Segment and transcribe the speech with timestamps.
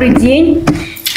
[0.00, 0.64] добрый день.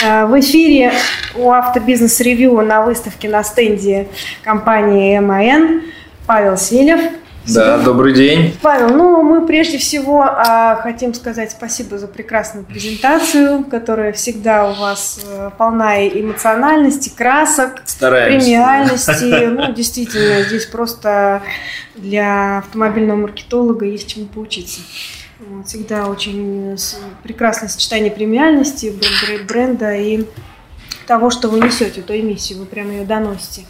[0.03, 0.91] Э, в эфире
[1.35, 4.09] у Автобизнес-ревью на выставке на стенде
[4.43, 5.83] компании МАН
[6.27, 6.99] Павел Селев.
[7.47, 8.53] Да, добрый день.
[8.61, 14.73] Павел, ну мы прежде всего а, хотим сказать спасибо за прекрасную презентацию, которая всегда у
[14.73, 18.45] вас а, полна эмоциональности, красок, Стараемся.
[18.45, 19.45] премиальности.
[19.53, 21.41] Ну, действительно, здесь просто
[21.95, 24.81] для автомобильного маркетолога есть чему поучиться.
[25.65, 26.77] Всегда очень
[27.23, 28.93] прекрасное сочетание премиальности,
[29.47, 30.25] бренда и
[31.07, 33.65] того, что вы несете, той миссии, вы прямо ее доносите.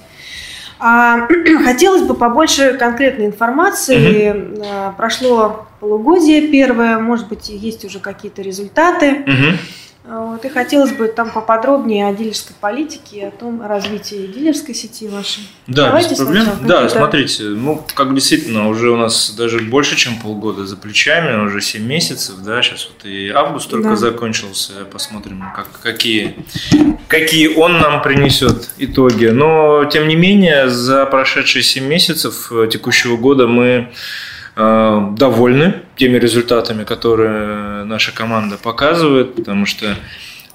[0.79, 1.27] А,
[1.63, 4.31] хотелось бы побольше конкретной информации.
[4.31, 4.95] Угу.
[4.97, 9.21] Прошло полугодие первое, может быть, есть уже какие-то результаты.
[9.21, 9.57] Угу.
[10.05, 15.07] Вот, и хотелось бы там поподробнее о дилерской политике, о том о развитии дилерской сети
[15.07, 15.43] вашей.
[15.65, 16.45] Да, Давайте без проблем.
[16.63, 21.61] Да, смотрите, ну, как действительно, уже у нас даже больше, чем полгода за плечами, уже
[21.61, 23.95] 7 месяцев, да, сейчас вот и август только да.
[23.95, 26.35] закончился, посмотрим, как, какие,
[27.07, 29.27] какие он нам принесет итоги.
[29.27, 33.93] Но, тем не менее, за прошедшие 7 месяцев текущего года мы Э,
[34.55, 39.95] довольны теми результатами, которые наша команда показывает, потому что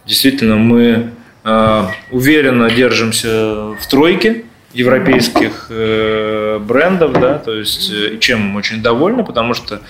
[0.07, 1.11] действительно мы
[1.45, 9.55] э, уверенно держимся в тройке европейских э, брендов, да, то есть чем очень довольны, потому
[9.55, 9.81] что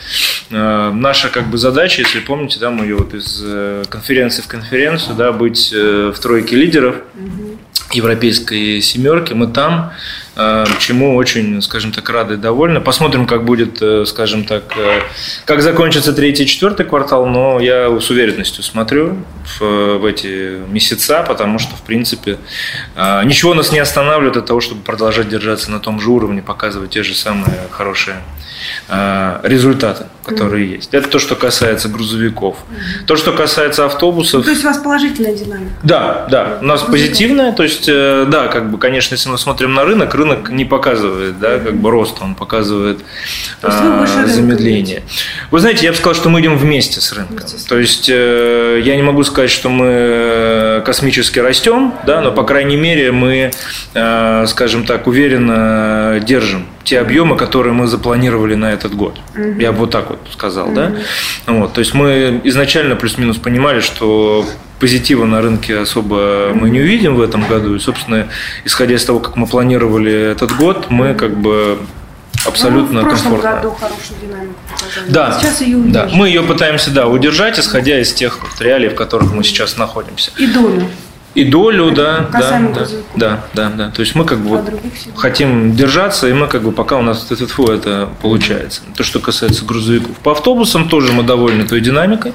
[0.49, 3.45] наша как бы задача, если помните, да, мы ее вот из
[3.91, 6.97] конференции в конференцию, да, быть в тройке лидеров
[7.93, 10.28] европейской семерки, мы там, Э,
[10.79, 12.81] чему очень, скажем так, рады и довольны.
[12.81, 15.01] Посмотрим, как будет, э, скажем так, э,
[15.45, 19.17] как закончится третий и четвертый квартал, но я с уверенностью смотрю
[19.59, 22.39] в, в эти месяца, потому что, в принципе,
[23.25, 27.03] ничего нас не останавливает от того, чтобы продолжать держаться на том же уровне, показывать те
[27.03, 28.17] же самые хорошие
[29.43, 30.77] результаты, которые mm-hmm.
[30.77, 30.95] есть.
[30.95, 32.57] Это то, что касается грузовиков.
[32.57, 33.07] Mm-hmm.
[33.07, 34.45] То, что касается автобусов.
[34.45, 35.73] То есть у вас положительная динамика?
[35.83, 36.59] Да, да.
[36.61, 37.53] У нас позитивная.
[37.53, 41.39] То есть, да, как бы, конечно, если мы смотрим на рынок, рынок рынок не показывает,
[41.39, 43.01] да, как бы рост, он показывает
[43.63, 45.03] а, замедление.
[45.51, 47.47] Вы знаете, я бы сказал, что мы идем вместе с рынком.
[47.69, 52.45] То есть э, я не могу сказать, что мы э, космически растем, да, но по
[52.45, 53.51] крайней мере мы,
[53.95, 59.21] э, скажем так, уверенно держим те объемы, которые мы запланировали на этот год.
[59.35, 59.61] Угу.
[59.61, 60.75] Я бы вот так вот сказал, угу.
[60.75, 60.93] да.
[61.47, 64.47] Вот, то есть мы изначально плюс-минус понимали, что
[64.81, 67.75] позитива на рынке особо мы не увидим в этом году.
[67.75, 68.29] И, собственно,
[68.65, 71.79] исходя из того, как мы планировали этот год, мы как бы
[72.47, 73.57] абсолютно ну, в прошлом комфортно.
[73.57, 75.11] году хорошую динамику показали.
[75.11, 75.93] Да, сейчас ее удержим.
[75.93, 76.09] да.
[76.11, 80.31] Мы ее пытаемся да, удержать, исходя из тех реалий, в которых мы сейчас находимся.
[80.39, 80.89] И долю.
[81.35, 83.91] И долю, да, да, да, да, да, да.
[83.91, 84.65] То есть мы как бы вот
[85.15, 88.81] хотим держаться, и мы как бы пока у нас это, это получается.
[88.97, 90.17] То, что касается грузовиков.
[90.19, 92.33] По автобусам тоже мы довольны той динамикой,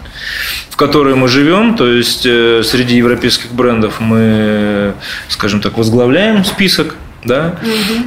[0.70, 1.76] в которой мы живем.
[1.76, 4.94] То есть э, среди европейских брендов мы,
[5.28, 6.96] скажем так, возглавляем список
[7.26, 7.60] да,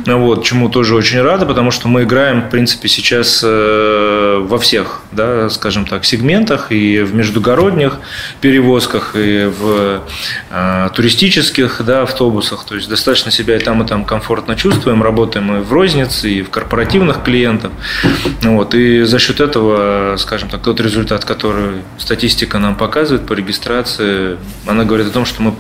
[0.06, 0.19] угу.
[0.19, 5.03] вот, чему тоже очень рада, потому что мы играем, в принципе, сейчас э, во всех,
[5.12, 7.99] да, скажем так, сегментах, и в междугородних
[8.41, 10.03] перевозках, и в
[10.50, 15.56] э, туристических, да, автобусах, то есть достаточно себя и там, и там комфортно чувствуем, работаем
[15.56, 17.72] и в рознице, и в корпоративных клиентов,
[18.43, 24.37] вот, и за счет этого, скажем так, тот результат, который статистика нам показывает по регистрации,
[24.66, 25.55] она говорит о том, что мы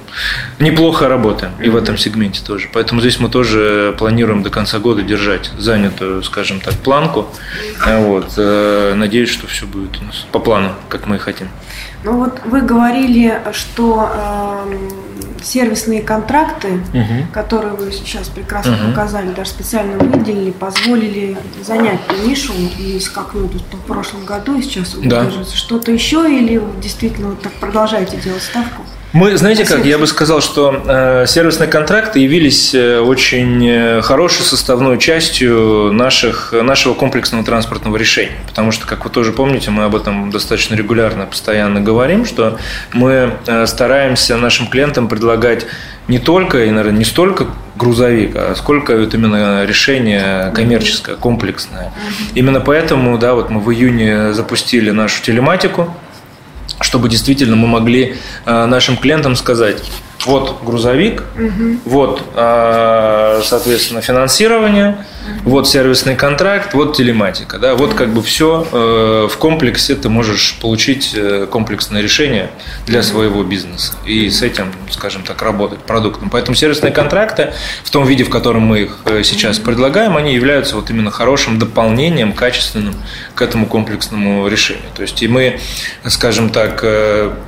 [0.58, 4.78] неплохо работаем, и в этом сегменте тоже, поэтому здесь мы тоже тоже планируем до конца
[4.78, 7.26] года держать занятую, скажем так, планку.
[7.86, 8.32] Вот.
[8.36, 11.48] Э, надеюсь, что все будет у нас по плану, как мы и хотим.
[12.02, 14.88] Ну вот вы говорили, что э,
[15.42, 17.26] сервисные контракты, угу.
[17.32, 18.90] которые вы сейчас прекрасно угу.
[18.90, 25.30] показали, даже специально выделили, позволили занять нишу и скакнуть в прошлом году и сейчас да.
[25.54, 28.82] что-то еще или действительно вот так продолжаете делать ставку?
[29.16, 34.42] Мы, знаете как, я бы сказал, что э, сервисные контракты явились э, очень э, хорошей
[34.42, 38.36] составной частью наших, нашего комплексного транспортного решения.
[38.46, 42.58] Потому что, как вы тоже помните, мы об этом достаточно регулярно, постоянно говорим, что
[42.92, 45.64] мы э, стараемся нашим клиентам предлагать
[46.08, 51.90] не только и, наверное, не столько грузовик, а сколько вот именно решение коммерческое, комплексное.
[52.34, 55.96] Именно поэтому, да, вот мы в июне запустили нашу телематику,
[56.86, 59.82] чтобы действительно мы могли э, нашим клиентам сказать,
[60.24, 61.78] вот грузовик, угу.
[61.84, 65.04] вот, э, соответственно, финансирование,
[65.44, 67.58] Вот сервисный контракт, вот телематика.
[67.58, 67.74] Да?
[67.74, 72.50] Вот как бы все э, в комплексе ты можешь получить э, комплексное решение
[72.86, 73.94] для своего бизнеса.
[74.04, 76.30] И с этим, скажем так, работать продуктом.
[76.30, 77.52] Поэтому сервисные контракты
[77.84, 81.58] в том виде, в котором мы их э, сейчас предлагаем, они являются вот именно хорошим
[81.58, 82.94] дополнением, качественным
[83.34, 84.84] к этому комплексному решению.
[84.94, 85.60] То есть и мы,
[86.06, 86.84] скажем так,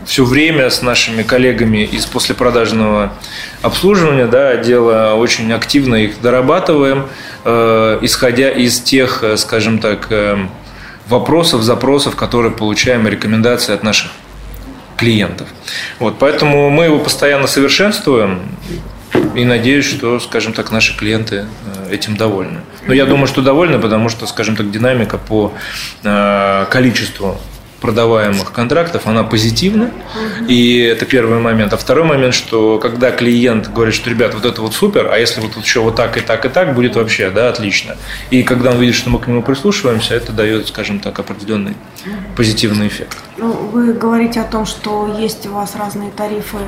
[0.07, 3.13] все время с нашими коллегами из послепродажного
[3.63, 7.07] обслуживания да, отдела очень активно их дорабатываем,
[7.38, 7.38] э,
[8.03, 10.37] исходя из тех, э, скажем так, э,
[11.07, 14.11] вопросов, запросов, которые получаем, рекомендации от наших
[14.97, 15.49] клиентов.
[15.99, 18.41] Вот, поэтому мы его постоянно совершенствуем
[19.35, 21.47] и надеюсь, что, скажем так, наши клиенты
[21.91, 22.61] этим довольны.
[22.87, 25.53] Но я думаю, что довольны, потому что, скажем так, динамика по
[26.71, 27.39] количеству
[27.81, 29.91] продаваемых контрактов, она позитивна.
[30.49, 31.73] И это первый момент.
[31.73, 35.41] А второй момент, что когда клиент говорит, что, ребят, вот это вот супер, а если
[35.41, 37.97] вот еще вот так и так и так, будет вообще, да, отлично.
[38.31, 41.75] И когда он видит, что мы к нему прислушиваемся, это дает, скажем так, определенный
[42.37, 43.19] позитивный эффект.
[43.37, 46.59] Ну, вы говорите о том, что есть у вас разные тарифы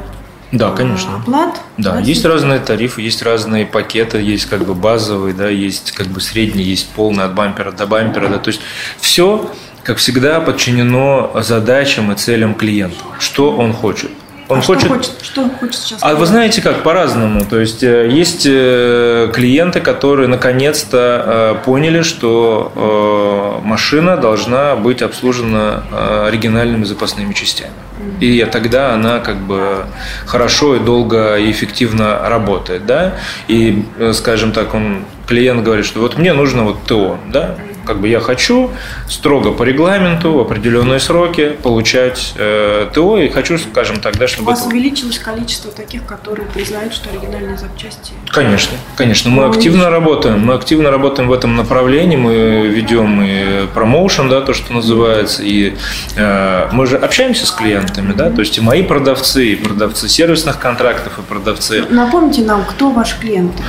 [0.53, 1.17] да, конечно.
[1.17, 1.61] Оплат?
[1.77, 6.09] Да, да, есть разные тарифы, есть разные пакеты, есть как бы базовый, да, есть как
[6.09, 8.61] бы средний, есть полный от бампера до бампера, да, то есть
[9.01, 9.49] все
[9.83, 12.97] как всегда, подчинено задачам и целям клиента.
[13.19, 14.11] Что он хочет?
[14.51, 14.87] Он а хочет...
[14.87, 15.99] Что хочет, что он хочет сейчас?
[16.03, 17.45] А вы знаете как, по-разному.
[17.45, 25.83] То есть э, есть э, клиенты, которые наконец-то э, поняли, что машина должна быть обслужена
[26.27, 27.73] оригинальными запасными частями.
[28.19, 29.85] И тогда она как бы
[30.27, 33.15] хорошо и долго и эффективно работает, да.
[33.47, 33.85] И,
[34.15, 38.21] скажем так, он клиент говорит, что вот мне нужно вот ТО, да, как бы я
[38.21, 38.71] хочу
[39.09, 44.49] строго по регламенту в определенные сроки получать э, ТО и хочу, скажем так, да, чтобы...
[44.49, 44.69] У вас это...
[44.69, 48.13] увеличилось количество таких, которые признают, что оригинальные запчасти?
[48.29, 49.31] Конечно, конечно.
[49.31, 49.91] Мы активно есть...
[49.91, 55.43] работаем, мы активно работаем в этом направлении, мы ведем и промоушен, да, то, что называется,
[55.43, 55.75] и
[56.17, 60.59] э, мы же общаемся с клиентами, да, то есть и мои продавцы, и продавцы сервисных
[60.59, 61.85] контрактов, и продавцы...
[61.91, 63.63] Напомните нам, кто ваши клиенты?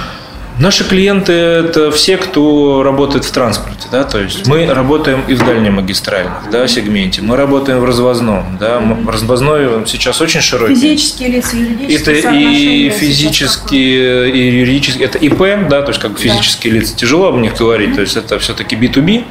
[0.59, 3.87] Наши клиенты– это все, кто работает в транспорте.
[3.91, 4.03] Да?
[4.03, 8.57] То есть мы работаем и в дальнемагистральных да, сегменте, мы работаем в развозном.
[8.59, 8.79] Да?
[8.79, 10.75] В развозной сейчас очень широкий.
[10.75, 15.05] Физические лица, юридические Это и физические, и юридические.
[15.05, 16.79] Это ИП, да, то есть как физические да.
[16.79, 16.95] лица.
[16.95, 19.25] Тяжело об них говорить, то есть это все-таки B2B.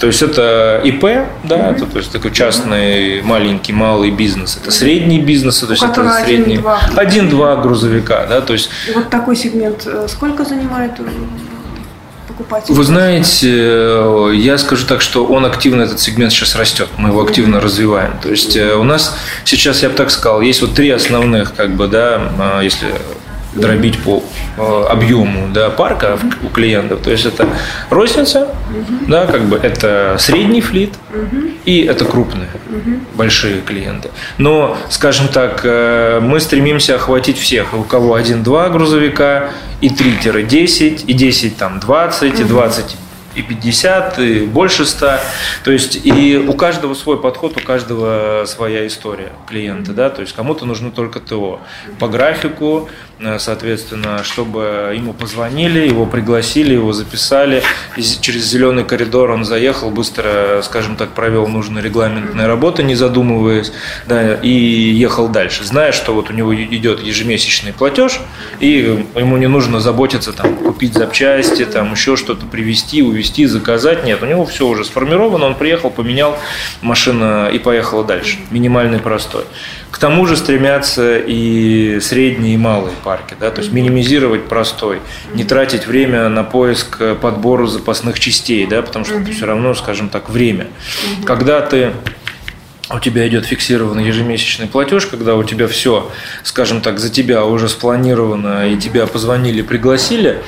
[0.00, 1.04] То есть это ИП,
[1.44, 4.58] да, это, то есть такой частный маленький, малый бизнес.
[4.60, 6.60] Это средний бизнес, то есть это средний.
[6.96, 8.26] Один-два грузовика.
[8.26, 10.55] Да, то есть, и вот такой сегмент э, сколько занимает?
[10.56, 11.04] Занимает э,
[12.28, 12.74] покупателей?
[12.76, 17.22] Вы знаете, э, я скажу так, что он активно, этот сегмент сейчас растет, мы его
[17.22, 18.18] активно развиваем.
[18.22, 21.76] То есть э, у нас сейчас, я бы так сказал, есть вот три основных, как
[21.76, 22.88] бы, да, если
[23.56, 24.22] дробить по
[24.56, 27.00] э, объему да, парка у клиентов.
[27.02, 27.48] То есть это
[27.90, 28.48] розница,
[29.08, 30.94] да, как бы это средний флит
[31.64, 32.48] и это крупные,
[33.14, 34.10] большие клиенты.
[34.38, 39.50] Но, скажем так, э, мы стремимся охватить всех, у кого один-два грузовика,
[39.80, 42.96] и 3-10, и 10 там 20, и 20
[43.36, 45.18] и 50, и больше 100.
[45.62, 49.92] То есть и у каждого свой подход, у каждого своя история клиента.
[49.92, 50.10] Да?
[50.10, 51.60] То есть кому-то нужно только ТО.
[51.98, 52.88] По графику,
[53.38, 57.62] соответственно, чтобы ему позвонили, его пригласили, его записали.
[57.96, 63.72] И через зеленый коридор он заехал, быстро, скажем так, провел нужные регламентные работы, не задумываясь,
[64.06, 68.20] да, и ехал дальше, зная, что вот у него идет ежемесячный платеж,
[68.60, 74.04] и ему не нужно заботиться, там, купить запчасти, там, еще что-то привезти, увезти заказать.
[74.04, 76.38] Нет, у него все уже сформировано, он приехал, поменял,
[76.82, 78.38] машина и поехала дальше.
[78.50, 79.44] Минимальный простой.
[79.90, 85.00] К тому же стремятся и средние, и малые парки, да, то есть минимизировать простой,
[85.32, 90.08] не тратить время на поиск подбора запасных частей, да, потому что это все равно, скажем
[90.08, 90.66] так, время.
[91.24, 91.92] Когда ты
[92.90, 96.10] у тебя идет фиксированный ежемесячный платеж, когда у тебя все,
[96.42, 100.40] скажем так, за тебя уже спланировано, и тебя позвонили, пригласили,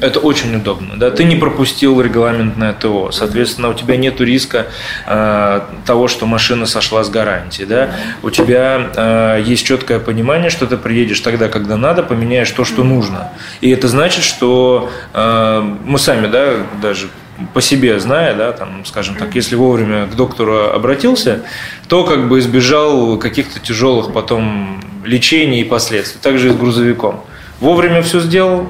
[0.00, 0.96] это очень удобно.
[0.96, 1.10] Да?
[1.10, 3.10] Ты не пропустил регламентное ТО.
[3.12, 4.66] Соответственно, у тебя нет риска
[5.06, 7.64] э, того, что машина сошла с гарантии.
[7.64, 7.90] Да?
[8.22, 12.84] У тебя э, есть четкое понимание, что ты приедешь тогда, когда надо, поменяешь то, что
[12.84, 13.32] нужно.
[13.60, 17.08] И это значит, что э, мы сами, да, даже
[17.52, 21.42] по себе зная, да, там, скажем так, если вовремя к доктору обратился,
[21.88, 26.20] то как бы избежал каких-то тяжелых потом лечений и последствий.
[26.20, 27.24] Также и с грузовиком.
[27.64, 28.68] Вовремя все сделал,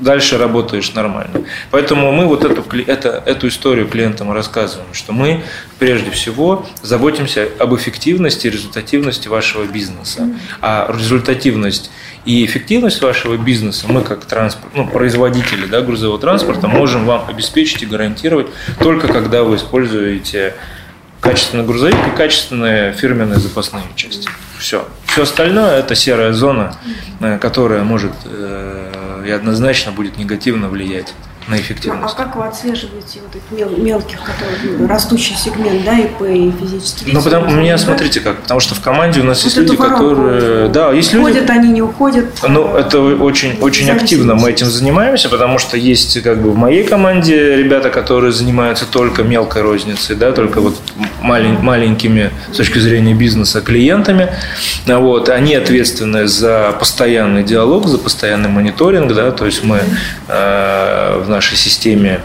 [0.00, 1.44] дальше работаешь нормально.
[1.70, 5.44] Поэтому мы вот эту, это, эту историю клиентам рассказываем, что мы
[5.78, 10.28] прежде всего заботимся об эффективности и результативности вашего бизнеса.
[10.60, 11.92] А результативность
[12.24, 17.84] И эффективность вашего бизнеса мы как транспорт, ну, производители да, грузового транспорта можем вам обеспечить
[17.84, 18.48] и гарантировать
[18.80, 20.54] только когда вы используете
[21.26, 24.28] качественный грузовик и качественные фирменные запасные части.
[24.58, 24.86] Все.
[25.06, 26.76] Все остальное– это серая зона,
[27.20, 31.14] э, которая может э, и однозначно будет негативно влиять
[31.48, 32.14] на эффективность.
[32.16, 37.14] А как вы отслеживаете вот этих мелких, которые ну, растущий сегмент, да, ИП и физические?
[37.14, 37.78] Ну, потому, у меня, да?
[37.78, 40.68] смотрите как, потому что в команде у нас вот есть люди, которые...
[40.68, 41.50] Да, есть уходят люди...
[41.50, 42.26] они, не уходят?
[42.46, 46.84] Ну, это очень, очень активно мы этим занимаемся, потому что есть как бы в моей
[46.84, 50.76] команде ребята, которые занимаются только мелкой розницей, да, только вот
[51.22, 54.28] малень, маленькими с точки зрения бизнеса клиентами.
[54.86, 59.80] Вот, они ответственны за постоянный диалог, за постоянный мониторинг, да, то есть мы
[60.28, 62.20] э, в нашей системе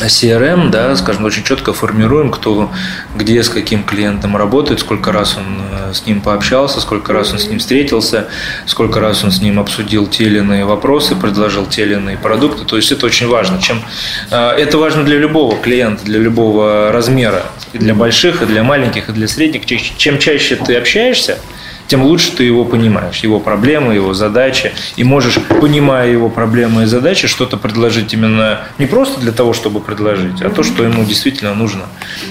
[0.00, 2.70] CRM, да, скажем, очень четко формируем, кто
[3.16, 7.38] где с каким клиентом работает, сколько раз он э, с ним пообщался, сколько раз он
[7.38, 8.26] с ним встретился,
[8.66, 12.64] сколько раз он с ним обсудил те или иные вопросы, предложил те или иные продукты.
[12.64, 13.60] То есть это очень важно.
[13.60, 13.82] Чем,
[14.30, 19.10] э, это важно для любого клиента, для любого размера, и для больших, и для маленьких,
[19.10, 19.66] и для средних.
[19.66, 21.38] Чем чаще ты общаешься,
[21.86, 26.86] тем лучше ты его понимаешь, его проблемы, его задачи, и можешь, понимая его проблемы и
[26.86, 31.54] задачи, что-то предложить именно не просто для того, чтобы предложить, а то, что ему действительно
[31.54, 31.82] нужно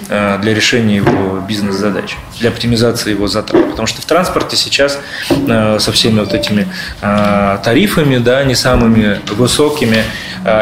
[0.10, 3.70] э, для решения его бизнес-задач, для оптимизации его затрат.
[3.70, 6.68] Потому что в транспорте сейчас э, со всеми вот этими
[7.02, 10.04] э, тарифами, да, не самыми высокими,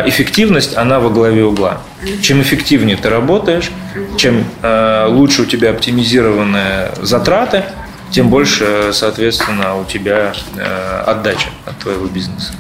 [0.06, 1.82] эффективность, она во главе угла.
[2.22, 3.72] Чем эффективнее ты работаешь,
[4.16, 4.46] чем
[5.08, 7.64] лучше у тебя оптимизированные затраты,
[8.12, 12.54] тем больше, соответственно, у тебя э, отдача от твоего бизнеса.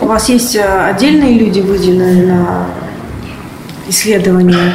[0.00, 2.66] У вас есть э, отдельные люди, выделенные на
[3.88, 4.74] исследование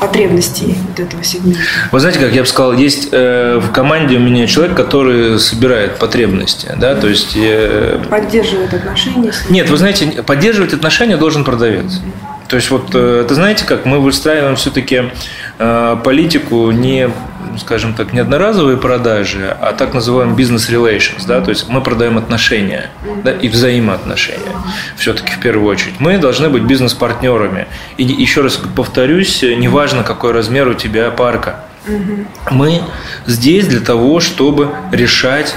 [0.00, 1.60] потребностей вот этого сегмента?
[1.90, 5.98] Вы знаете, как я бы сказал, есть э, в команде у меня человек, который собирает
[5.98, 7.36] потребности, да, то есть...
[7.36, 9.32] Э, поддерживает отношения?
[9.50, 12.00] Нет, вы знаете, поддерживать отношения должен продавец.
[12.48, 15.10] То есть вот, э, это знаете как, мы выстраиваем все-таки
[15.58, 17.10] политику не
[17.58, 22.18] скажем так, не одноразовые продажи, а так называемый бизнес relations, да, то есть мы продаем
[22.18, 22.90] отношения
[23.24, 24.54] да, и взаимоотношения,
[24.96, 26.00] все-таки в первую очередь.
[26.00, 27.66] Мы должны быть бизнес-партнерами.
[27.96, 31.64] И еще раз повторюсь, неважно, какой размер у тебя парка,
[32.50, 32.82] мы
[33.26, 35.54] здесь для того, чтобы решать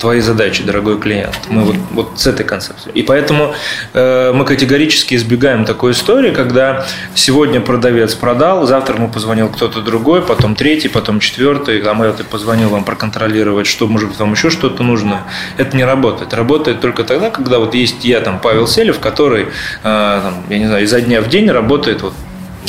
[0.00, 1.38] твои задачи, дорогой клиент.
[1.48, 2.92] Мы вот, вот с этой концепцией.
[2.94, 3.54] И поэтому
[3.92, 10.22] э, мы категорически избегаем такой истории, когда сегодня продавец продал, завтра ему позвонил кто-то другой,
[10.22, 14.82] потом третий, потом четвертый, а мы позвонил вам проконтролировать, что может быть вам еще что-то
[14.82, 15.22] нужно.
[15.58, 16.32] Это не работает.
[16.32, 19.46] Работает только тогда, когда вот есть я, там, Павел Селев, который, э,
[19.82, 22.14] там, я не знаю, изо дня в день работает вот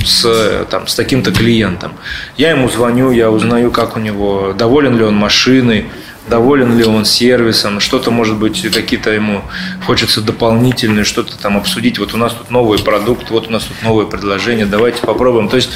[0.04, 1.94] с, там, с таким-то клиентом.
[2.38, 5.86] Я ему звоню, я узнаю, как у него, доволен ли он машиной,
[6.32, 9.42] доволен ли он сервисом, что-то, может быть, какие-то ему
[9.86, 12.00] хочется дополнительные, что-то там обсудить.
[12.00, 15.50] Вот у нас тут новый продукт, вот у нас тут новое предложение, давайте попробуем.
[15.50, 15.70] То есть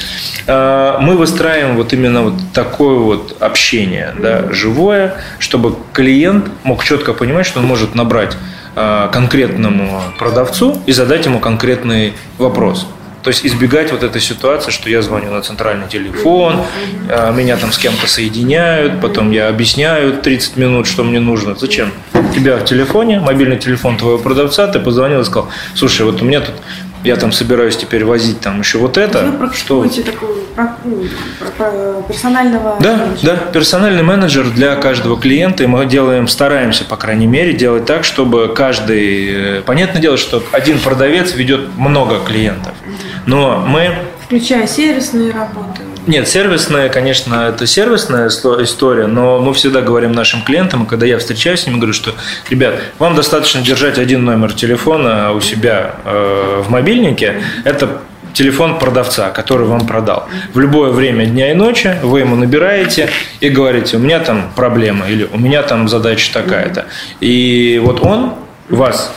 [0.47, 7.13] э, мы выстраиваем вот именно вот такое вот общение, да, живое, чтобы клиент мог четко
[7.13, 8.37] понимать, что он может набрать
[8.77, 12.87] э, конкретному продавцу и задать ему конкретный вопрос.
[13.25, 16.61] То есть избегать вот этой ситуации, что я звоню на центральный телефон,
[17.09, 21.55] а, меня там с кем-то соединяют, потом я объясняю 30 минут, что мне нужно.
[21.55, 21.91] Зачем?
[22.13, 26.25] У тебя в телефоне, мобильный телефон твоего продавца, ты позвонил и сказал, слушай, вот у
[26.25, 26.53] меня тут
[27.05, 29.23] я там собираюсь теперь возить там еще вот это.
[29.23, 30.35] Вы что такого
[30.83, 33.35] ну, персонального да, менеджера.
[33.35, 38.03] да, персональный менеджер для каждого клиента, и мы делаем, стараемся, по крайней мере, делать так,
[38.03, 42.73] чтобы каждый, э, понятное дело, что один продавец ведет много клиентов,
[43.25, 43.91] но мы
[44.25, 45.81] включая сервисные работы.
[46.07, 51.19] Нет, сервисная, конечно, это сервисная история, но мы всегда говорим нашим клиентам, и когда я
[51.19, 52.13] встречаюсь с ними, говорю, что,
[52.49, 58.01] ребят, вам достаточно держать один номер телефона у себя э, в мобильнике, это
[58.33, 60.27] телефон продавца, который вам продал.
[60.53, 65.07] В любое время дня и ночи вы ему набираете и говорите, у меня там проблема
[65.07, 66.85] или у меня там задача такая-то.
[67.21, 68.33] И вот он
[68.69, 69.13] вас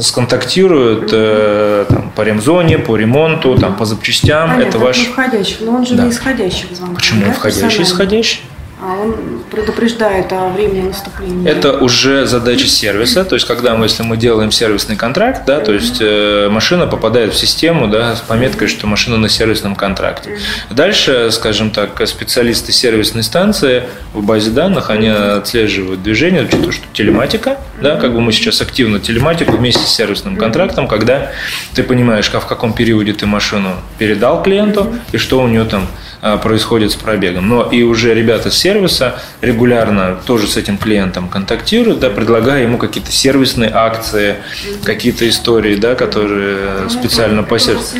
[0.00, 4.50] сконтактируют э, там, по ремзоне, по ремонту, там, по запчастям.
[4.50, 4.98] Понятно, это ваш...
[5.06, 6.04] входящий, но он же да.
[6.04, 6.96] не исходящий звонок.
[6.96, 8.40] Почему да, входящий, исходящий?
[8.78, 11.50] А он предупреждает о времени наступления.
[11.50, 15.72] Это уже задача сервиса, то есть когда мы, если мы делаем сервисный контракт, да, то
[15.72, 20.38] есть э, машина попадает в систему, да, с пометкой, что машина на сервисном контракте.
[20.70, 27.58] Дальше, скажем так, специалисты сервисной станции в базе данных, они отслеживают движение, учитывая, что телематика,
[27.80, 31.32] да, как бы мы сейчас активно телематику вместе с сервисным контрактом, когда
[31.74, 35.86] ты понимаешь, как в каком периоде ты машину передал клиенту и что у нее там
[36.42, 37.48] происходит с пробегом.
[37.48, 42.78] Но и уже ребята с сервиса регулярно тоже с этим клиентом контактируют, да, предлагая ему
[42.78, 44.36] какие-то сервисные акции,
[44.84, 47.96] какие-то истории, да, которые специально по сервису.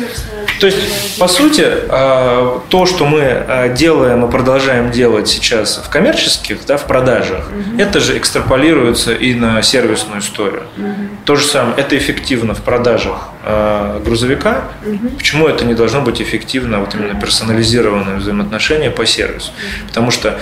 [0.59, 5.89] То есть, по сути, а, то, что мы а, делаем и продолжаем делать сейчас в
[5.89, 7.79] коммерческих, да, в продажах, угу.
[7.79, 10.63] это же экстраполируется и на сервисную историю.
[10.77, 10.85] Угу.
[11.25, 14.65] То же самое, это эффективно в продажах э, грузовика.
[14.85, 15.09] Угу.
[15.17, 19.51] Почему это не должно быть эффективно, вот именно персонализированное взаимоотношение по сервису?
[19.87, 20.39] Потому что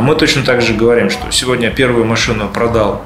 [0.00, 3.02] мы точно так же говорим, что сегодня первую машину продал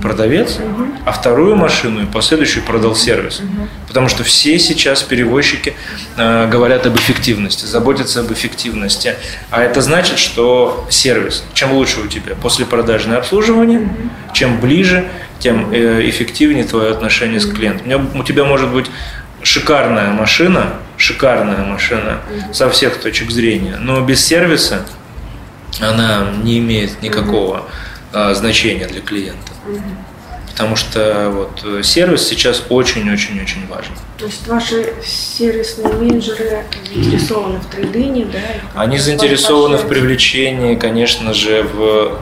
[0.00, 0.86] продавец, угу.
[1.04, 3.40] а вторую машину и последующую продал сервис.
[3.40, 3.68] Угу.
[3.88, 5.74] Потому что все сейчас перевозчики
[6.16, 9.14] э, говорят об эффективности, заботятся об эффективности.
[9.50, 14.10] А это значит, что сервис, чем лучше у тебя после продажное обслуживание, угу.
[14.32, 18.10] чем ближе, тем э, эффективнее твое отношение с клиентом.
[18.14, 18.86] У тебя может быть
[19.42, 22.18] шикарная машина, шикарная машина
[22.52, 24.84] со всех точек зрения, но без сервиса
[25.80, 27.64] она не имеет никакого
[28.12, 29.52] а, значения для клиента.
[30.50, 33.92] Потому что вот э, сервис сейчас очень-очень-очень важен.
[34.18, 38.40] То есть ваши сервисные менеджеры заинтересованы в трейдине, да?
[38.74, 42.20] Они заинтересованы в привлечении, конечно же, в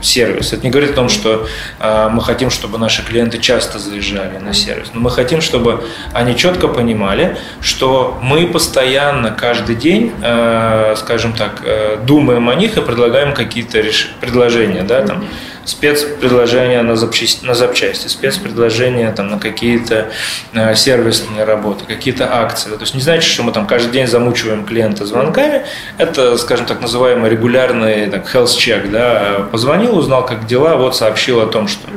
[0.00, 0.52] сервис.
[0.52, 1.46] Это не говорит о том, что
[1.78, 6.36] э, мы хотим, чтобы наши клиенты часто заезжали на сервис, но мы хотим, чтобы они
[6.36, 12.80] четко понимали, что мы постоянно каждый день, э, скажем так, э, думаем о них и
[12.80, 14.12] предлагаем какие-то реш...
[14.20, 15.24] предложения, да, там
[15.66, 20.10] спецпредложения на запчасти, на запчасти спецпредложения там, на какие-то
[20.52, 22.70] э, сервисные работы, какие-то акции.
[22.70, 25.66] То есть не значит, что мы там каждый день замучиваем клиента звонками.
[25.98, 28.90] Это, скажем так, называемый регулярный так, health check.
[28.90, 29.48] Да?
[29.50, 31.88] Позвонил, узнал, как дела, вот сообщил о том, что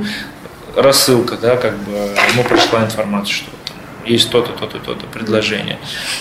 [0.75, 1.91] рассылка, да, как бы
[2.33, 3.51] ему пришла информация, что
[4.05, 5.77] есть то-то, то-то, то-то предложение.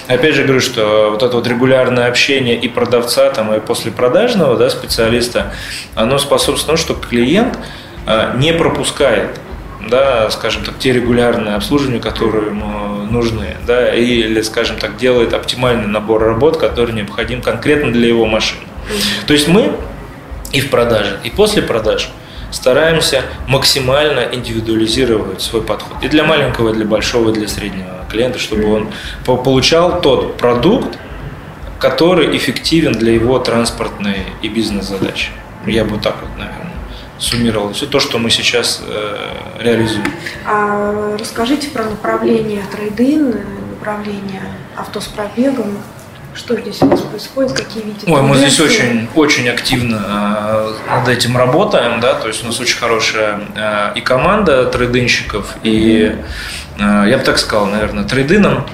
[0.07, 4.57] Опять же говорю, что вот это вот регулярное общение и продавца, там, и после продажного
[4.57, 5.53] да, специалиста,
[5.95, 7.59] оно способствует тому, что клиент
[8.07, 9.41] а, не пропускает
[9.89, 15.87] да, скажем так, те регулярные обслуживания, которые ему нужны, да, или, скажем так, делает оптимальный
[15.87, 18.61] набор работ, который необходим конкретно для его машины.
[19.27, 19.73] То есть мы
[20.53, 22.11] и в продаже, и после продаж–
[22.51, 26.03] стараемся максимально индивидуализировать свой подход.
[26.03, 28.89] И для маленького, и для большого, и для среднего клиента, чтобы он
[29.25, 30.99] получал тот продукт,
[31.79, 35.31] который эффективен для его транспортной и бизнес-задачи.
[35.67, 36.73] Я бы так вот, наверное,
[37.19, 39.17] суммировал все то, что мы сейчас э,
[39.61, 40.05] реализуем.
[40.47, 43.37] А расскажите про направление трейдин,
[43.71, 44.43] направление
[44.77, 45.79] авто с пробегом,
[46.39, 51.09] что здесь у нас происходит, какие видите Ой, мы здесь очень, очень активно э, над
[51.09, 56.17] этим работаем, да, то есть у нас очень хорошая э, и команда трейдинщиков, и
[56.79, 58.65] э, я бы так сказал, наверное, трейдином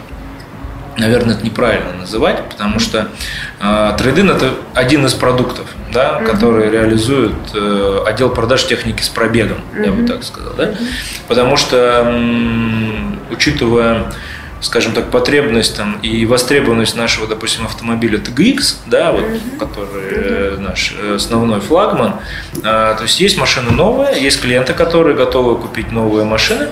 [0.96, 3.08] наверное, это неправильно называть, потому что
[3.60, 6.26] э, трейдин это один из продуктов, да, mm-hmm.
[6.26, 9.86] который реализует э, отдел продаж техники с пробегом, mm-hmm.
[9.86, 10.88] я бы так сказал, да, mm-hmm.
[11.28, 14.12] потому что, м, учитывая
[14.64, 19.24] скажем так, потребность там, и востребованность нашего, допустим, автомобиля TGX, да, вот,
[19.58, 20.58] который mm-hmm.
[20.58, 22.14] наш э, основной флагман.
[22.64, 26.68] А, то есть есть машины новые, есть клиенты, которые готовы купить новые машины,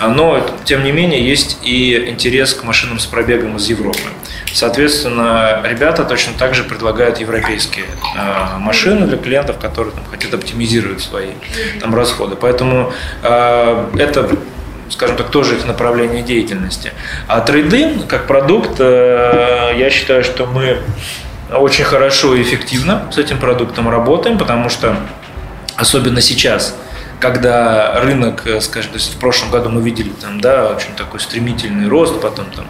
[0.00, 4.00] а, но тем не менее есть и интерес к машинам с пробегом из Европы.
[4.52, 7.84] Соответственно, ребята точно так же предлагают европейские
[8.16, 11.30] э, машины для клиентов, которые там, хотят оптимизировать свои
[11.80, 12.34] там, расходы.
[12.34, 14.30] Поэтому э, это
[14.90, 16.92] скажем так, тоже их направление деятельности.
[17.28, 20.78] А трейдинг как продукт, э, я считаю, что мы
[21.52, 24.96] очень хорошо и эффективно с этим продуктом работаем, потому что
[25.76, 26.76] особенно сейчас–
[27.20, 31.20] когда рынок, э, скажем, то есть в прошлом году мы видели там, да, очень такой
[31.20, 32.66] стремительный рост, потом там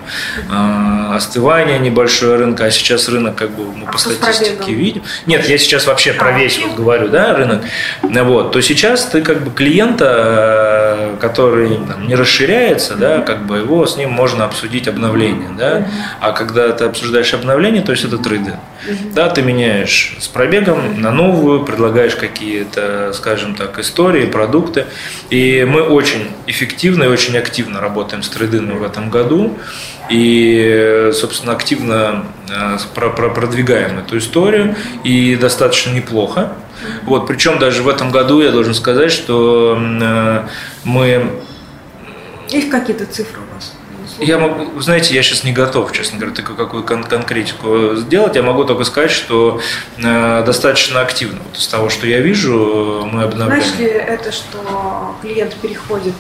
[0.49, 5.03] э, остывание небольшое рынка, а сейчас рынок как бы мы а по статистике видим.
[5.27, 7.63] Нет, я сейчас вообще про а, весь вот говорю, да, рынок.
[8.03, 13.59] Вот, то сейчас ты как бы клиента, э, который там, не расширяется, да, как бы
[13.59, 15.87] его с ним можно обсудить обновление, да,
[16.21, 18.57] а когда ты обсуждаешь обновление, то есть это трейдинг.
[19.15, 24.87] Да, ты меняешь с пробегом на новую, предлагаешь какие-то, скажем так, истории, продукты.
[25.31, 29.59] И мы очень эффективно и очень активно работаем с трейдином в этом году.
[30.09, 34.77] И, собственно, активно э, продвигаем эту историю.
[35.05, 36.53] И достаточно неплохо.
[37.03, 40.47] Вот, причем даже в этом году я должен сказать, что э,
[40.85, 41.31] мы...
[42.49, 43.76] Есть какие-то цифры у вас?
[44.19, 48.35] Я могу, знаете, я сейчас не готов, честно говоря, такую какую кон- конкретику сделать.
[48.35, 49.61] Я могу только сказать, что
[49.99, 51.41] э, достаточно активно.
[51.47, 53.63] Вот из того, что я вижу, мы обновляем.
[53.63, 56.15] Значит ли это, что клиент переходит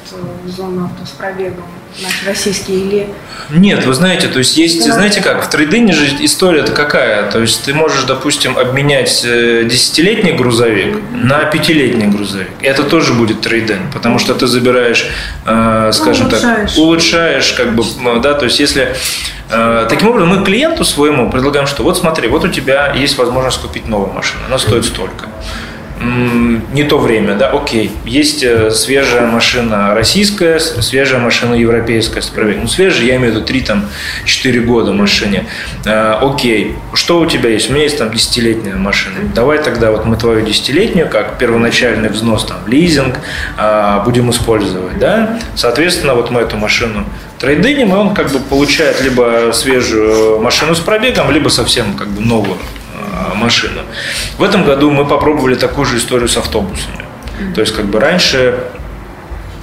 [0.44, 1.64] в зону авто с пробегом
[2.02, 3.08] наши российские или...
[3.50, 7.64] Нет, вы знаете, то есть есть, знаете как, в трейдине же история-то какая, то есть
[7.64, 12.48] ты можешь, допустим, обменять э, десятилетний грузовик на пятилетний грузовик.
[12.60, 15.06] Это тоже будет трейдинг, потому что ты забираешь,
[15.44, 16.70] э, скажем улучшаешь.
[16.72, 17.84] так, улучшаешь, как бы,
[18.20, 18.94] да, то есть если
[19.50, 23.60] э, Таким образом, мы клиенту своему предлагаем, что вот смотри, вот у тебя есть возможность
[23.60, 25.26] купить новую машину, она стоит столько
[25.98, 32.22] не то время, да, окей, есть э, свежая машина российская, свежая машина европейская.
[32.36, 33.88] Ну, свежая, я имею в виду 3 там
[34.24, 35.46] 4 года машине.
[35.86, 37.70] А, окей, что у тебя есть?
[37.70, 39.16] У меня есть там десятилетняя машина.
[39.34, 43.18] Давай тогда вот мы твою десятилетнюю, как первоначальный взнос, там, лизинг,
[43.56, 45.38] а, будем использовать, да.
[45.54, 47.04] Соответственно, вот мы эту машину
[47.38, 52.20] трейдиним, и он как бы получает либо свежую машину с пробегом, либо совсем как бы
[52.20, 52.58] новую
[53.12, 53.82] а, машину.
[54.38, 57.04] В этом году мы попробовали такую же историю с автобусами.
[57.54, 58.58] То есть как бы раньше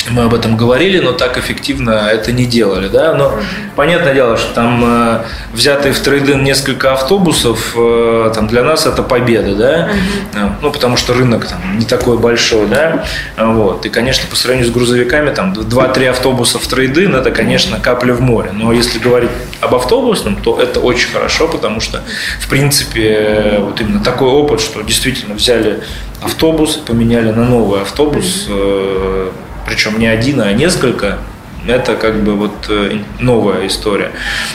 [0.09, 3.39] мы об этом говорили, но так эффективно это не делали, да, но
[3.75, 9.03] понятное дело, что там э, взятые в трейдинг несколько автобусов, э, там для нас это
[9.03, 10.51] победа, да, uh-huh.
[10.61, 13.05] ну, потому что рынок там не такой большой, да,
[13.37, 18.13] вот, и, конечно, по сравнению с грузовиками, там, 2-3 автобуса в трейдинг, это, конечно, капля
[18.13, 22.01] в море, но если говорить об автобусном, то это очень хорошо, потому что,
[22.39, 25.81] в принципе, вот именно такой опыт, что действительно взяли
[26.21, 29.31] автобус, поменяли на новый автобус, э,
[29.65, 31.19] причем не один, а несколько,
[31.67, 34.11] это как бы вот э, новая история.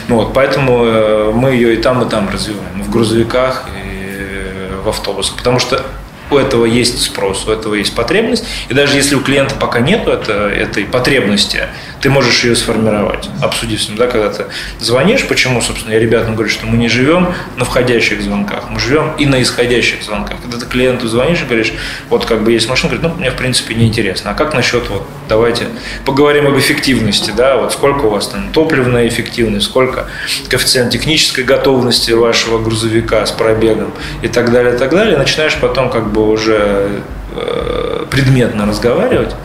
[0.07, 4.89] Ну вот, поэтому э, мы ее и там, и там развиваем, в грузовиках, и в
[4.89, 5.83] автобусах, потому что
[6.31, 8.45] у этого есть спрос, у этого есть потребность.
[8.69, 11.67] И даже если у клиента пока нет это, этой потребности,
[12.01, 14.45] ты можешь ее сформировать, обсудив с ним, да, когда ты
[14.79, 19.13] звонишь, почему, собственно, я ребятам говорю, что мы не живем на входящих звонках, мы живем
[19.17, 20.37] и на исходящих звонках.
[20.41, 21.73] Когда ты клиенту звонишь и говоришь,
[22.09, 24.89] вот как бы есть машина, говорит, ну, мне в принципе не интересно, а как насчет
[24.89, 25.67] вот, давайте
[26.05, 30.07] поговорим об эффективности, да, вот сколько у вас там топливная эффективность, сколько
[30.49, 35.57] коэффициент технической готовности вашего грузовика с пробегом и так далее, и так далее, и начинаешь
[35.59, 37.01] потом как бы уже
[37.33, 39.35] э, предметно разговаривать,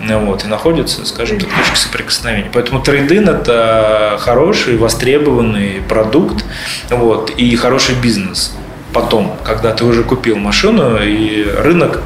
[0.00, 2.50] вот, и находятся, скажем так, точки соприкосновения.
[2.52, 6.44] Поэтому трейдин– это хороший, востребованный продукт
[6.90, 8.54] вот, и хороший бизнес.
[8.92, 12.00] Потом, когда ты уже купил машину, и рынок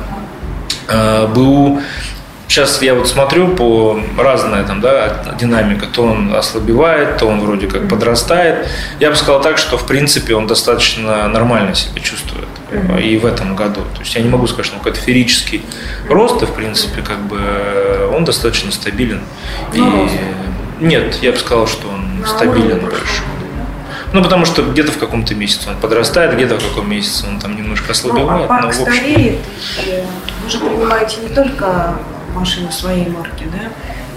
[0.89, 1.81] э, был
[2.51, 7.69] Сейчас я вот смотрю по разная там, да, динамика, то он ослабевает, то он вроде
[7.69, 8.67] как подрастает.
[8.99, 12.49] Я бы сказал так, что в принципе он достаточно нормально себя чувствует
[13.01, 13.83] и в этом году.
[13.95, 15.63] То есть я не могу сказать, что он какой-то ферический
[16.09, 17.39] рост, и в принципе как бы
[18.13, 19.21] он достаточно стабилен.
[19.73, 20.11] Ну, и...
[20.85, 23.23] Нет, я бы сказал, что он стабилен больше.
[24.13, 27.57] Ну, потому что где-то в каком-то месяце он подрастает, где-то в каком месяце он там
[27.57, 28.51] немножко ослабевает.
[28.51, 28.83] Ну, а но, в общем...
[28.83, 29.39] стареет,
[30.43, 31.95] вы же принимаете не только
[32.35, 33.71] машину своей марки, да?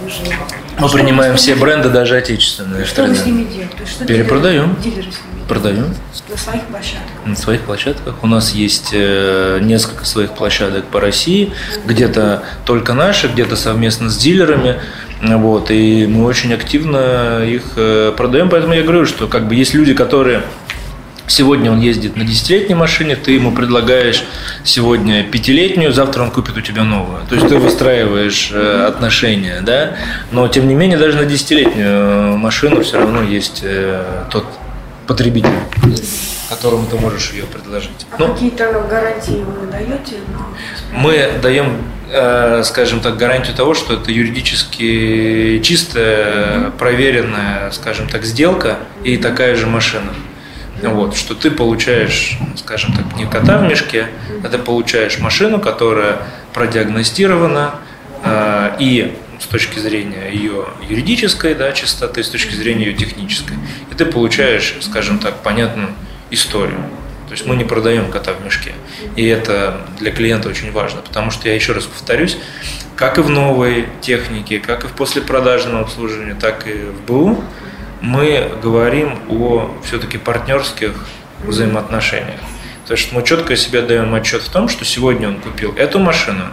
[0.10, 0.36] Же...
[0.80, 2.86] Мы что принимаем все бренды, даже отечественные.
[2.86, 3.78] Что вы с ними делаете?
[3.86, 4.76] Что Перепродаем.
[4.82, 5.94] Дилеры с ними Продаем.
[6.30, 7.26] На своих площадках?
[7.26, 8.16] На своих площадках.
[8.24, 11.54] У нас есть э, несколько своих площадок по России,
[11.86, 14.80] где-то только наши, где-то совместно с дилерами.
[15.22, 19.74] Вот, и мы очень активно их э, продаем, поэтому я говорю, что как бы есть
[19.74, 20.44] люди, которые
[21.26, 24.26] Сегодня он ездит на десятилетней машине, ты ему предлагаешь
[24.66, 27.22] сегодня пятилетнюю, завтра он купит у тебя новую.
[27.30, 29.96] То есть ты выстраиваешь э, отношения, да,
[30.32, 34.46] но тем не менее даже на десятилетнюю машину все равно есть э, тот
[35.08, 35.50] потребитель,
[36.50, 38.06] которому ты можешь ее предложить.
[38.12, 40.18] А ну, какие-то гарантии вы даете?
[40.92, 41.78] Мы даем,
[42.12, 49.56] э, скажем так, гарантию того, что это юридически чистая, проверенная, скажем так, сделка и такая
[49.56, 50.12] же машина.
[50.90, 54.08] Вот, что ты получаешь, скажем так, не кота в мешке,
[54.44, 56.20] а ты получаешь машину, которая
[56.54, 57.76] продиагностирована
[58.24, 63.58] э, и с точки зрения ее юридической да, чистоты, с точки зрения ее технической.
[63.92, 65.90] И ты получаешь, скажем так, понятную
[66.32, 66.80] историю.
[67.28, 68.74] То есть мы не продаем кота в мешке.
[69.16, 72.38] И это для клиента очень важно, потому что я еще раз повторюсь,
[72.96, 77.44] как и в новой технике, как и в послепродажном обслуживании, так и в БУ,
[78.04, 80.92] мы говорим о все-таки партнерских
[81.46, 82.42] взаимоотношениях.
[82.86, 86.44] То есть мы четко себе даем отчет в том, что сегодня он купил эту машину,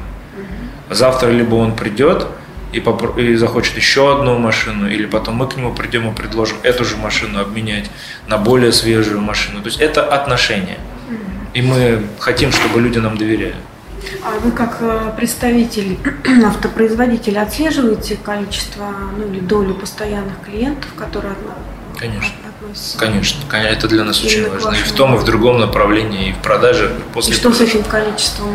[0.89, 2.29] завтра либо он придет
[2.73, 6.57] и, попро- и захочет еще одну машину, или потом мы к нему придем и предложим
[6.63, 7.91] эту же машину обменять
[8.29, 9.61] на более свежую машину.
[9.61, 10.79] То есть это отношения.
[11.53, 13.57] И мы хотим, чтобы люди нам доверяли.
[14.23, 15.99] А вы как э, представитель
[16.47, 18.87] автопроизводителя отслеживаете количество,
[19.17, 21.35] ну или долю постоянных клиентов, которые
[21.99, 22.33] Конечно.
[22.49, 22.99] относится?
[22.99, 24.71] Конечно, это для нас очень важно.
[24.71, 26.91] И в том, и в другом направлении, и в продаже.
[27.13, 27.33] После...
[27.33, 28.49] И что с этим количеством?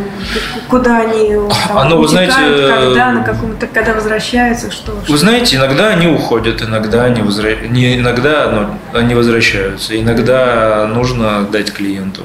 [0.68, 1.36] Куда они
[1.68, 4.94] там, Оно, вы знаете, когда, на каком-то, когда возвращаются, что?
[4.94, 5.18] Вы что?
[5.18, 7.56] знаете, иногда они уходят, иногда они, возра...
[7.56, 10.00] не, иногда но они возвращаются.
[10.00, 12.24] Иногда нужно дать клиенту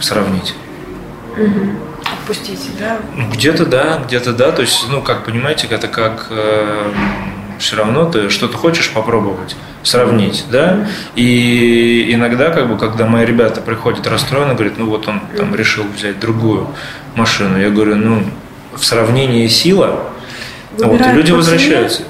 [0.00, 0.54] сравнить.
[1.36, 1.87] Угу.
[2.28, 2.98] Отпустите, да?
[3.32, 4.52] Где-то да, где-то да.
[4.52, 6.92] То есть, ну, как понимаете, это как э,
[7.58, 10.86] все равно ты что-то хочешь попробовать, сравнить, да?
[11.14, 15.84] И иногда, как бы, когда мои ребята приходят расстроены, говорят, ну вот он там решил
[15.84, 16.68] взять другую
[17.14, 18.22] машину, я говорю, ну,
[18.76, 20.10] в сравнении сила,
[20.76, 22.02] вот, и люди возвращаются.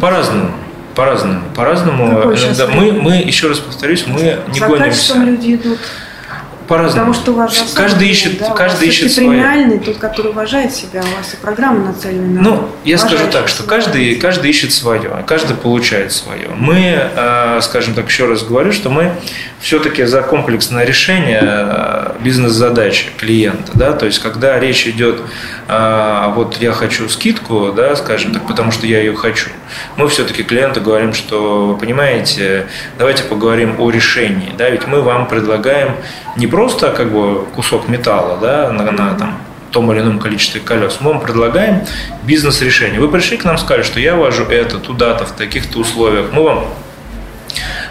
[0.00, 0.52] По-разному.
[0.94, 1.42] По-разному.
[1.54, 2.34] По-разному.
[2.74, 5.16] Мы, мы, еще раз повторюсь, мы не За гонимся.
[5.16, 5.78] люди идут
[6.68, 7.12] по-разному.
[7.12, 9.28] Потому что у вас же каждый ищет, да, каждый ищет свое.
[9.28, 13.48] премиальный, тот, который уважает себя, у вас и программа нацелена на Ну, я скажу так,
[13.48, 16.48] что каждый, каждый ищет свое, каждый получает свое.
[16.56, 19.12] Мы, э, скажем так, еще раз говорю, что мы
[19.60, 25.20] все-таки за комплексное решение э, бизнес-задачи клиента, да, то есть когда речь идет,
[25.68, 29.50] э, вот я хочу скидку, да, скажем так, потому что я ее хочу,
[29.96, 32.66] мы все-таки клиенту говорим, что, понимаете,
[32.98, 35.96] давайте поговорим о решении, да, ведь мы вам предлагаем
[36.36, 39.38] не просто как бы кусок металла да, на, на там,
[39.70, 40.98] том или ином количестве колес.
[41.00, 41.80] Мы вам предлагаем
[42.22, 43.00] бизнес-решение.
[43.00, 46.26] Вы пришли к нам, сказали, что я вожу это туда-то, в таких-то условиях.
[46.32, 46.66] Мы вам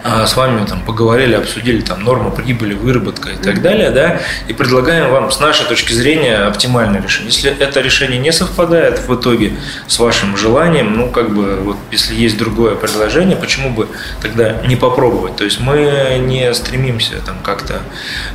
[0.03, 5.11] с вами там поговорили, обсудили там норму прибыли, выработка и так далее, да, и предлагаем
[5.11, 7.31] вам с нашей точки зрения оптимальное решение.
[7.31, 9.53] Если это решение не совпадает в итоге
[9.87, 13.87] с вашим желанием, ну, как бы, вот если есть другое предложение, почему бы
[14.21, 15.35] тогда не попробовать?
[15.35, 17.81] То есть мы не стремимся там как-то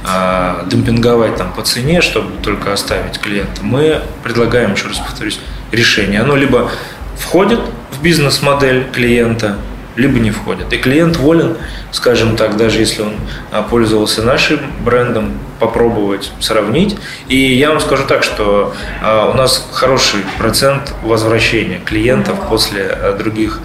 [0.04, 3.62] а, демпинговать там по цене, чтобы только оставить клиента.
[3.62, 5.40] Мы предлагаем, еще раз повторюсь,
[5.72, 6.20] решение.
[6.20, 6.70] Оно либо
[7.18, 7.60] входит
[7.90, 9.56] в бизнес-модель клиента,
[9.96, 10.72] либо не входят.
[10.72, 11.56] И клиент волен,
[11.90, 13.14] скажем так, даже если он
[13.50, 16.96] а, пользовался нашим брендом, попробовать сравнить.
[17.28, 23.16] И я вам скажу так, что а, у нас хороший процент возвращения клиентов после а,
[23.16, 23.60] других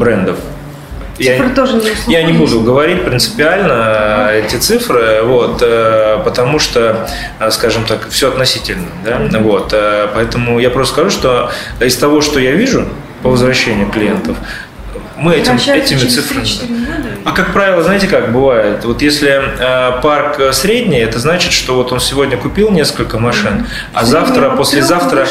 [0.00, 0.38] брендов.
[1.16, 7.08] Цифры я, тоже не Я не буду говорить принципиально эти цифры, вот, э, потому что,
[7.50, 8.88] скажем так, все относительно.
[9.02, 9.38] Да?
[9.38, 12.86] Вот, э, поэтому я просто скажу, что из того, что я вижу
[13.22, 14.36] по возвращению клиентов,
[15.18, 16.46] мы этим, этими цифрами.
[17.24, 18.84] А как правило, знаете как бывает?
[18.84, 24.04] Вот если э, парк средний, это значит, что вот он сегодня купил несколько машин, а
[24.04, 25.26] завтра, послезавтра...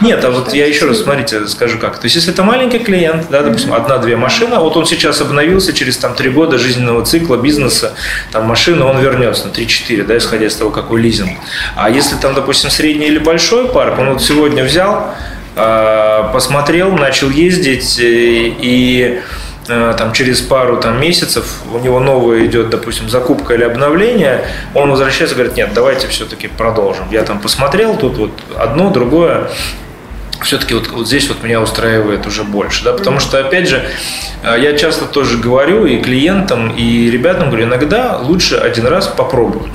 [0.00, 1.98] Нет, а вот я еще раз, смотрите, скажу как.
[1.98, 5.72] То есть, если это маленький клиент, да, допустим, одна-две машины, а вот он сейчас обновился
[5.72, 7.94] через там три года жизненного цикла бизнеса,
[8.32, 11.38] там машина, он вернется на 3-4, да, исходя из того, какой лизинг.
[11.76, 17.30] А если там, допустим, средний или большой парк, он вот сегодня взял, Э, посмотрел, начал
[17.30, 19.20] ездить, э, и
[19.68, 24.90] э, там через пару там, месяцев у него новое идет, допустим, закупка или обновление, он
[24.90, 27.06] возвращается и говорит, нет, давайте все-таки продолжим.
[27.10, 29.48] Я там посмотрел, тут вот одно, другое,
[30.42, 33.82] все-таки вот, вот здесь вот меня устраивает уже больше, да, потому что, опять же,
[34.44, 39.72] я часто тоже говорю и клиентам, и ребятам говорю, иногда лучше один раз попробовать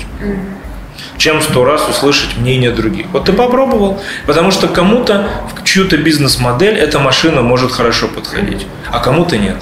[1.22, 3.06] чем сто раз услышать мнение других.
[3.12, 8.98] Вот ты попробовал, потому что кому-то в чью-то бизнес-модель эта машина может хорошо подходить, а
[8.98, 9.54] кому-то нет.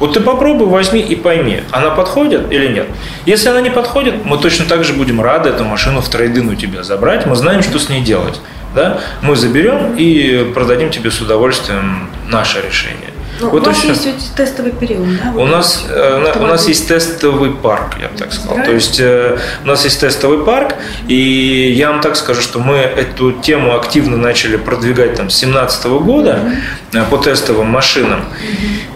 [0.00, 2.88] Вот ты попробуй, возьми и пойми, она подходит или нет.
[3.26, 6.56] Если она не подходит, мы точно так же будем рады эту машину в трейдин у
[6.56, 7.26] тебя забрать.
[7.26, 8.40] Мы знаем, что с ней делать.
[8.74, 8.98] Да?
[9.22, 13.13] Мы заберем и продадим тебе с удовольствием наше решение.
[13.40, 15.32] Ну, вот у вас есть тестовый период, да?
[15.34, 18.64] У нас, э, у нас есть тестовый парк, я бы так сказал.
[18.64, 20.74] То есть э, у нас есть тестовый парк,
[21.08, 25.86] и я вам так скажу, что мы эту тему активно начали продвигать там с 2017
[25.86, 26.40] года
[26.92, 27.10] mm-hmm.
[27.10, 28.20] по тестовым машинам.
[28.20, 28.93] Mm-hmm.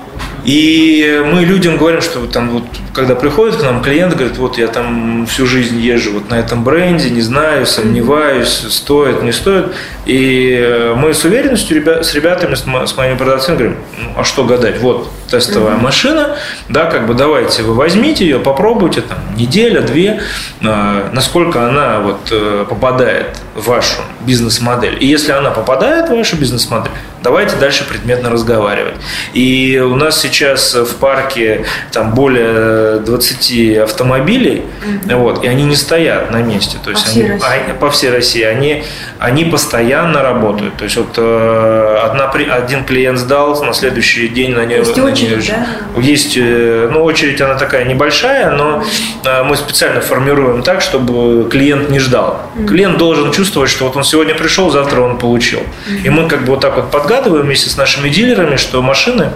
[0.49, 2.63] И мы людям говорим, что там вот,
[2.95, 6.65] когда приходит к нам клиент, говорит, вот я там всю жизнь езжу вот на этом
[6.65, 9.75] бренде, не знаю, сомневаюсь, стоит, не стоит.
[10.07, 12.65] И мы с уверенностью ребят, с ребятами, с,
[12.97, 15.83] моими продавцами говорим, ну, а что гадать, вот тестовая mm-hmm.
[15.83, 16.37] машина,
[16.71, 20.23] да, как бы давайте вы возьмите ее, попробуйте, там, неделя, две,
[20.63, 24.97] э, насколько она вот э, попадает в вашу бизнес-модель.
[24.99, 28.95] И если она попадает в вашу бизнес-модель, давайте дальше предметно разговаривать.
[29.35, 35.17] И у нас сейчас в парке там более 20 автомобилей, mm-hmm.
[35.17, 36.79] вот, и они не стоят на месте.
[36.83, 38.85] То есть по, они, всей они, по всей России они,
[39.19, 40.77] они постоянно работают.
[40.77, 44.79] То есть вот э, одна, один клиент сдал, на следующий день на нее...
[44.79, 45.67] Есть очередь, да?
[46.01, 48.85] Есть, э, ну, очередь она такая небольшая, но
[49.25, 52.43] э, мы специально формируем так, чтобы клиент не ждал.
[52.57, 52.67] Mm-hmm.
[52.67, 55.61] Клиент должен чувствовать, что вот он сегодня пришел, завтра он получил.
[55.61, 56.07] Mm-hmm.
[56.07, 59.31] И мы как бы вот так вот подгадываем вместе с нашими дилерами, что машины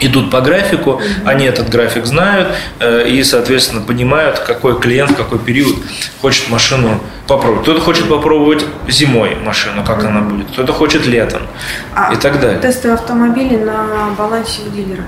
[0.00, 2.48] идут по графику, они этот график знают
[2.80, 5.76] э, и, соответственно, понимают, какой клиент в какой период
[6.22, 7.64] хочет машину попробовать.
[7.64, 11.42] Кто-то хочет попробовать зимой машину, как она будет, кто-то хочет летом
[11.94, 12.58] а и так далее.
[12.60, 15.04] Тесты автомобилей на балансе у дилера?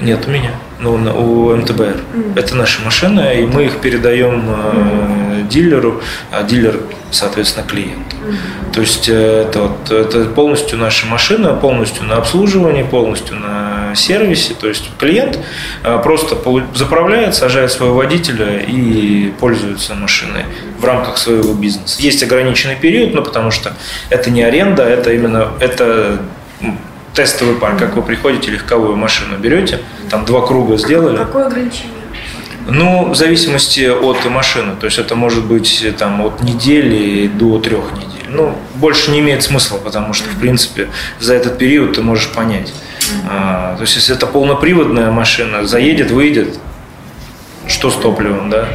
[0.00, 0.52] Нет, у меня.
[0.78, 1.96] Ну, у МТБР.
[2.14, 2.38] Mm.
[2.38, 6.80] Это наши машины, и мы их передаем э, дилеру, а дилер,
[7.10, 8.14] соответственно, клиенту.
[8.16, 8.74] Mm.
[8.74, 14.52] То есть э, это, вот, это полностью наша машина, полностью на обслуживании, полностью на сервисе.
[14.52, 15.38] То есть клиент
[15.82, 16.36] э, просто
[16.74, 20.44] заправляет, сажает своего водителя и пользуется машиной
[20.78, 22.02] в рамках своего бизнеса.
[22.02, 23.72] Есть ограниченный период, но потому что
[24.10, 26.20] это не аренда, это именно это
[27.16, 31.16] тестовый парк, как вы приходите, легковую машину берете, там два круга сделали.
[31.16, 31.92] Какое ограничение?
[32.68, 34.74] Ну, в зависимости от машины.
[34.78, 38.26] То есть это может быть там, от недели до трех недель.
[38.28, 40.88] Ну, больше не имеет смысла, потому что, в принципе,
[41.20, 42.72] за этот период ты можешь понять.
[43.28, 46.58] А, то есть, если это полноприводная машина, заедет, выйдет,
[47.68, 48.68] что с топливом, да?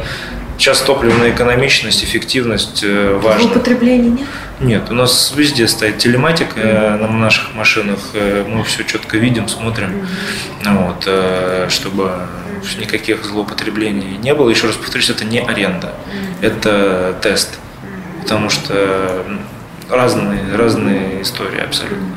[0.56, 3.50] Сейчас топливная экономичность, эффективность э, важна.
[3.50, 4.28] Употребления нет?
[4.62, 7.00] Нет, у нас везде стоит телематика mm-hmm.
[7.00, 7.98] на наших машинах.
[8.14, 10.06] Э, мы все четко видим, смотрим,
[10.62, 10.86] mm-hmm.
[10.86, 12.80] вот, чтобы mm-hmm.
[12.80, 14.48] никаких злоупотреблений не было.
[14.48, 16.46] Еще раз повторюсь, это не аренда, mm-hmm.
[16.46, 17.58] это тест,
[18.20, 19.24] потому что
[19.90, 22.14] разные, разные истории абсолютно.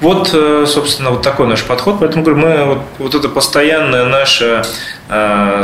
[0.00, 1.96] Вот, собственно, вот такой наш подход.
[1.98, 4.97] Поэтому говорю, мы вот, вот это постоянное наше Э,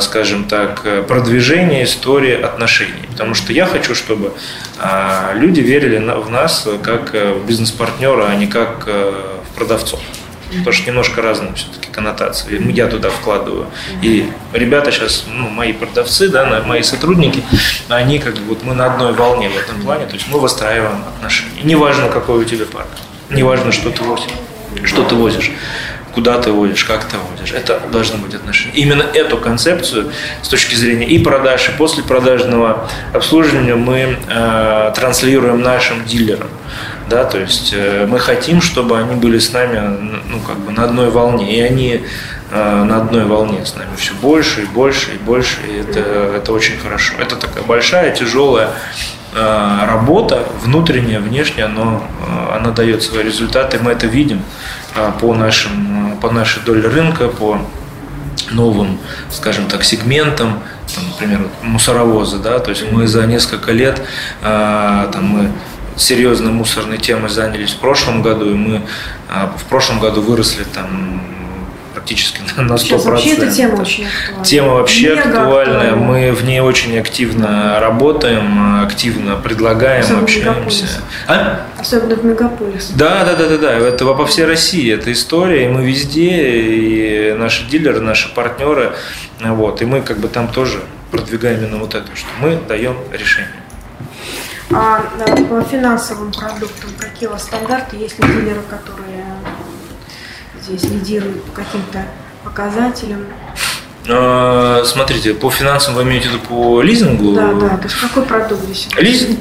[0.01, 3.07] скажем так, продвижение истории отношений.
[3.11, 4.33] Потому что я хочу, чтобы
[4.79, 10.01] э, люди верили в нас как э, в бизнес-партнера, а не как в продавцов.
[10.49, 12.73] Потому что немножко разные все-таки коннотации.
[12.73, 13.67] Я туда вкладываю.
[14.03, 17.43] И ребята сейчас, ну, мои продавцы, да, мои сотрудники,
[17.89, 20.07] они как бы вот мы на одной волне в этом плане.
[20.07, 21.63] То есть мы выстраиваем отношения.
[21.63, 22.89] Неважно, какой у тебя парк.
[23.31, 24.33] Неважно, что ты возишь.
[24.85, 25.53] Что ты возишь
[26.15, 27.53] куда ты водишь, как ты водишь.
[27.53, 28.77] Это должно быть отношение.
[28.77, 35.61] Именно эту концепцию с точки зрения и продаж, и после продажного обслуживания мы э, транслируем
[35.61, 36.49] нашим дилерам.
[37.09, 40.85] Да, то есть э, мы хотим, чтобы они были с нами ну, как бы на
[40.85, 41.57] одной волне.
[41.57, 42.01] И они
[42.51, 45.59] э, на одной волне с нами все больше и больше и больше.
[45.69, 47.15] И это, это очень хорошо.
[47.19, 48.71] Это такая большая, тяжелая
[49.35, 54.43] э, работа, внутренняя, внешняя, но э, она дает свои результаты, мы это видим.
[54.95, 57.59] А, по, нашим, по нашей доле рынка, по
[58.51, 58.99] новым,
[59.31, 60.63] скажем так, сегментам,
[60.95, 64.01] там, например, мусоровозы, да, то есть мы за несколько лет,
[64.43, 65.53] а, там, мы
[65.97, 68.83] серьезно мусорной темой занялись в прошлом году, и мы
[69.29, 71.21] а, в прошлом году выросли там
[72.05, 72.79] практически на 100%.
[72.79, 74.45] Сейчас вообще эта тема очень актуальна.
[74.45, 75.91] Тема вообще Мега актуальная.
[75.91, 75.97] Актуальна.
[75.97, 80.87] Мы в ней очень активно работаем, активно предлагаем, Особенно общаемся.
[80.87, 81.67] В а?
[81.79, 82.93] Особенно в мегаполисе.
[82.97, 83.73] Да, да, да, да, да.
[83.73, 88.93] Это по всей России эта история, и мы везде, и наши дилеры, наши партнеры,
[89.41, 93.51] вот, и мы как бы там тоже продвигаем именно вот это, что мы даем решение.
[94.73, 95.01] А
[95.49, 97.97] по финансовым продуктам какие у вас стандарты?
[97.97, 99.14] Есть ли дилеры, которые
[100.65, 102.07] здесь лидирует по каким-то
[102.43, 103.27] показателям?
[104.07, 107.33] А, смотрите, по финансам вы имеете в виду по лизингу?
[107.33, 107.77] Да, да.
[107.79, 108.89] То есть какой продукт здесь?
[108.99, 109.41] Лизинг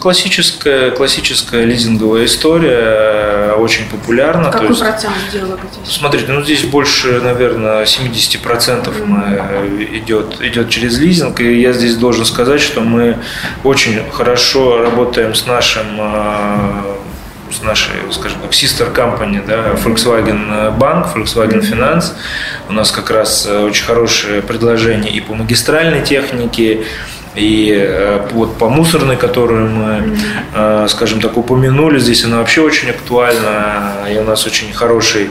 [0.00, 4.50] классическая, классическая лизинговая история, очень популярна.
[4.50, 5.94] Какой есть, процент сделок здесь?
[5.94, 9.06] Смотрите, ну здесь больше, наверное, 70% mm-hmm.
[9.06, 11.40] мы идет, идет через лизинг.
[11.40, 13.18] И я здесь должен сказать, что мы
[13.62, 16.00] очень хорошо работаем с нашим
[17.52, 22.12] с нашей, скажем так, sister company, да, Volkswagen Bank, Volkswagen Finance.
[22.68, 26.84] У нас как раз э, очень хорошее предложение и по магистральной технике,
[27.34, 30.16] и э, вот по мусорной, которую мы,
[30.54, 35.30] э, скажем так, упомянули, здесь она вообще очень актуальна, и у нас очень хороший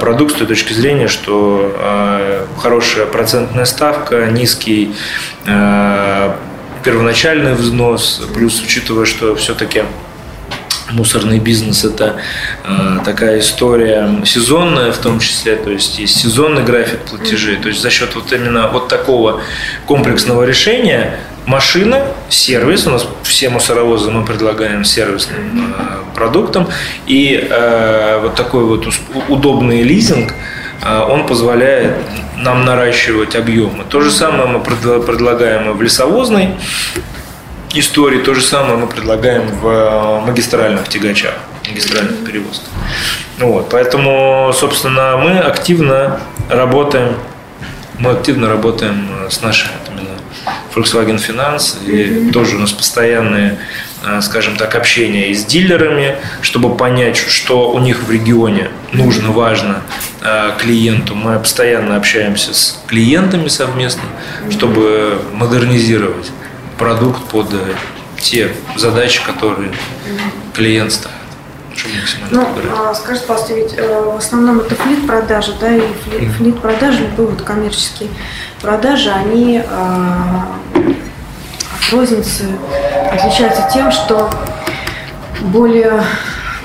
[0.00, 4.94] продукт с той точки зрения, что хорошая процентная ставка, низкий
[6.84, 9.84] первоначальный взнос, плюс учитывая, что все-таки
[10.90, 12.16] мусорный бизнес это
[12.64, 17.80] э, такая история сезонная в том числе, то есть есть сезонный график платежей, то есть
[17.80, 19.40] за счет вот именно вот такого
[19.86, 26.68] комплексного решения машина, сервис, у нас все мусоровозы мы предлагаем сервисным э, продуктом,
[27.06, 28.86] и э, вот такой вот
[29.28, 30.34] удобный лизинг,
[30.82, 31.96] э, он позволяет
[32.36, 33.84] нам наращивать объемы.
[33.88, 36.50] То же самое мы предлагаем и в лесовозной
[37.80, 38.18] истории.
[38.18, 41.34] То же самое мы предлагаем в э, магистральных тягачах,
[41.68, 42.68] магистральных перевозках.
[43.38, 47.16] Вот, поэтому, собственно, мы активно работаем,
[47.98, 50.10] мы активно работаем э, с нашими именно
[50.74, 53.58] Volkswagen Finance, и тоже у нас постоянные,
[54.04, 59.30] э, скажем так, общения и с дилерами, чтобы понять, что у них в регионе нужно,
[59.30, 59.82] важно
[60.58, 61.14] клиенту.
[61.14, 64.04] Мы постоянно общаемся с клиентами совместно,
[64.50, 66.30] чтобы модернизировать
[66.78, 67.48] продукт под
[68.20, 69.72] те задачи, которые
[70.54, 71.14] клиент ставит.
[72.30, 76.60] Ну, а, скажите, пожалуйста, ведь э, в основном это флит продажи, да, и флит, флит
[76.60, 78.08] продажи, любые вот коммерческие
[78.60, 82.44] продажи, они а, от розницы
[83.12, 84.30] отличаются тем, что
[85.40, 86.02] более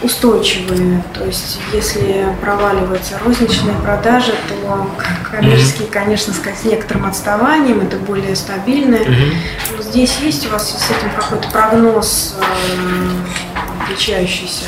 [0.01, 1.03] устойчивые.
[1.13, 4.87] То есть, если проваливаются розничные продажи, то
[5.29, 9.03] коммерческие, конечно, с некоторым отставанием, это более стабильное.
[9.03, 9.81] Mm-hmm.
[9.81, 14.65] Здесь есть у вас с этим какой-то прогноз, э, отличающийся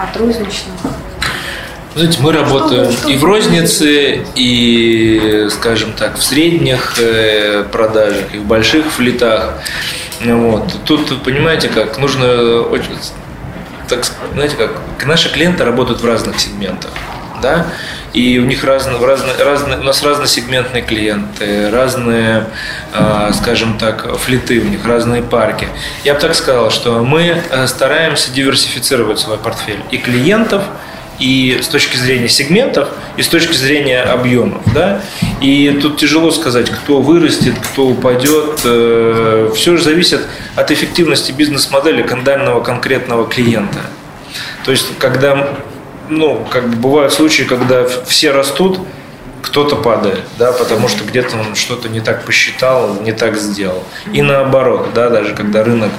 [0.00, 0.74] от розничных?
[1.94, 8.38] Знаете, мы работаем что, и в рознице, и, скажем так, в средних э, продажах, и
[8.38, 9.58] в больших флитах.
[10.24, 10.72] Вот.
[10.86, 12.96] Тут, понимаете, как нужно очень,
[13.96, 16.90] так, знаете, как наши клиенты работают в разных сегментах,
[17.42, 17.66] да,
[18.14, 22.46] и у них разные, разные, разные, у нас разносегментные клиенты, разные,
[22.94, 25.68] э, скажем так, флиты, у них разные парки.
[26.04, 30.62] Я бы так сказал, что мы э, стараемся диверсифицировать свой портфель и клиентов,
[31.22, 34.62] и с точки зрения сегментов, и с точки зрения объемов.
[34.74, 35.00] Да?
[35.40, 38.60] И тут тяжело сказать, кто вырастет, кто упадет.
[38.64, 40.20] Э, Все же зависит
[40.56, 43.78] от эффективности бизнес-модели данного конкретного клиента.
[44.64, 45.48] То есть, когда
[46.08, 48.80] ну, как бы бывают случаи, когда все растут,
[49.42, 53.82] кто-то падает, да, потому что где-то он что-то не так посчитал, не так сделал.
[54.12, 55.90] И наоборот, да, даже когда рынок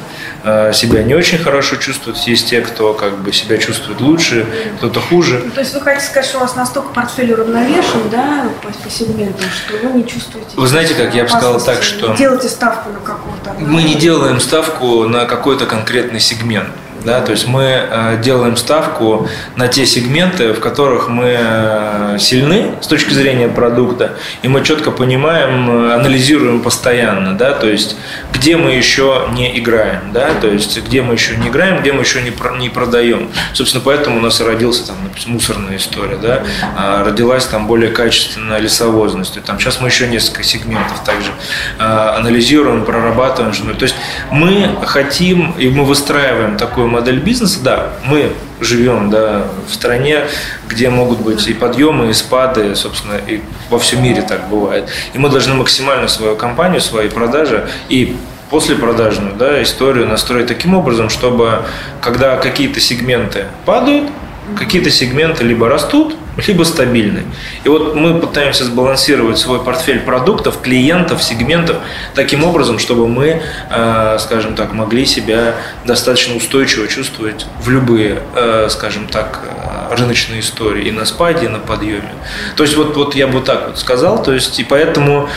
[0.44, 5.00] э, себя не очень хорошо чувствует, есть те, кто как бы себя чувствует лучше, кто-то
[5.02, 5.42] хуже.
[5.46, 8.90] Ну, то есть вы хотите сказать, что у вас настолько портфель уравновешен, да, по, по
[8.90, 10.50] сегментам, что вы не чувствуете?
[10.56, 12.16] Вы знаете, как я бы сказал так, что...
[12.16, 13.54] Делайте ставку на какого-то...
[13.60, 16.70] Мы не делаем ставку на какой-то конкретный сегмент.
[17.04, 19.28] Да, то есть мы э, делаем ставку
[19.58, 24.90] на те сегменты, в которых мы э, сильны с точки зрения продукта, и мы четко
[24.90, 27.98] понимаем, э, анализируем постоянно, да, то есть
[28.32, 32.04] где мы еще не играем, да, то есть где мы еще не играем, где мы
[32.04, 33.30] еще не, про, не продаем.
[33.54, 36.44] Собственно, поэтому у нас и родился там, например, мусорная история, да,
[36.78, 39.42] а родилась там более качественная лесовозность.
[39.44, 41.32] Там сейчас мы еще несколько сегментов также
[41.78, 43.54] анализируем, прорабатываем.
[43.76, 43.96] То есть
[44.32, 48.32] мы хотим и мы выстраиваем такую модель бизнеса, да, мы
[48.62, 50.22] живем да, в стране,
[50.68, 54.90] где могут быть и подъемы, и спады, собственно, и во всем мире так бывает.
[55.14, 58.16] И мы должны максимально свою компанию, свои продажи и
[58.50, 61.64] после послепродажную да, историю настроить таким образом, чтобы
[62.02, 64.10] когда какие-то сегменты падают,
[64.58, 66.16] какие-то сегменты либо растут,
[66.48, 67.24] либо стабильны.
[67.64, 71.78] И вот мы пытаемся сбалансировать свой портфель продуктов, клиентов, сегментов
[72.16, 75.56] таким образом, чтобы мы, э, скажем так, могли себя
[75.86, 81.50] достаточно устойчиво чувствовать в любые, э, скажем так, э, рыночные истории и на спаде, и
[81.50, 82.14] на подъеме.
[82.56, 85.30] То есть вот, вот я бы так вот сказал, то есть и поэтому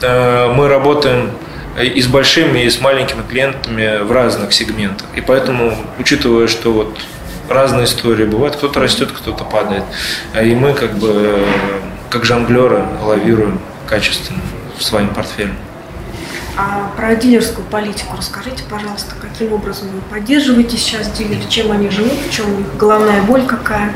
[0.00, 1.30] мы работаем
[1.80, 5.06] и с большими, и с маленькими клиентами в разных сегментах.
[5.14, 6.98] И поэтому, учитывая, что вот
[7.48, 8.56] разные истории бывают.
[8.56, 9.84] Кто-то растет, кто-то падает.
[10.40, 11.44] И мы как бы
[12.10, 14.40] как жонглеры лавируем качественно
[14.78, 15.54] в своем портфеле.
[16.56, 22.12] А про дилерскую политику расскажите, пожалуйста, каким образом вы поддерживаете сейчас дилеров, чем они живут,
[22.12, 23.92] в чем у них головная боль какая?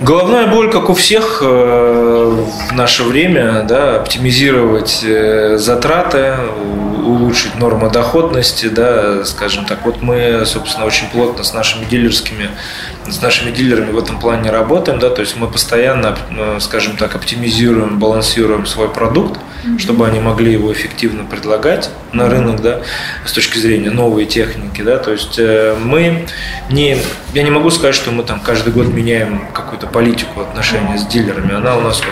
[0.00, 6.36] Головная боль, как у всех э, в наше время, да, оптимизировать э, затраты,
[7.04, 9.84] улучшить нормы доходности, да, скажем так.
[9.84, 12.48] Вот мы, собственно, очень плотно с нашими дилерскими,
[13.10, 17.14] с нашими дилерами в этом плане работаем, да, то есть мы постоянно, э, скажем так,
[17.14, 19.38] оптимизируем, балансируем свой продукт,
[19.76, 22.80] чтобы они могли его эффективно предлагать на рынок, да,
[23.26, 26.26] с точки зрения новой техники, да, то есть мы
[26.70, 26.96] не,
[27.34, 31.54] я не могу сказать, что мы там каждый год меняем какую-то политику отношения с дилерами,
[31.54, 32.02] она у нас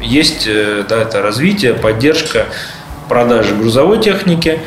[0.00, 2.46] есть, э, да, это развитие, поддержка,
[3.08, 4.60] продажи грузовой техники,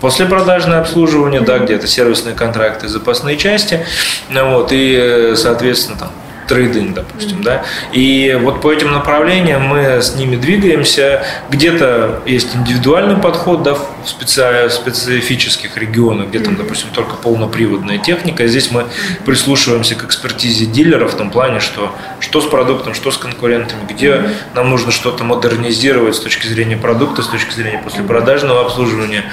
[0.00, 3.86] послепродажное обслуживание, да, где-то сервисные контракты, запасные части,
[4.30, 6.10] вот, и, соответственно, там,
[6.46, 7.64] трейдинг, допустим, да.
[7.92, 11.22] И вот по этим направлениям мы с ними двигаемся.
[11.50, 14.68] Где-то есть индивидуальный подход, да, в специ...
[14.70, 18.46] специфических регионах, где там, допустим, только полноприводная техника.
[18.46, 18.86] Здесь мы
[19.24, 24.30] прислушиваемся к экспертизе дилеров в том плане, что что с продуктом, что с конкурентами, где
[24.54, 29.24] нам нужно что-то модернизировать с точки зрения продукта, с точки зрения послепродажного обслуживания.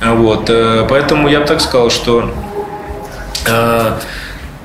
[0.00, 0.50] Вот.
[0.50, 2.34] Э, поэтому я бы так сказал, что
[3.46, 3.92] э,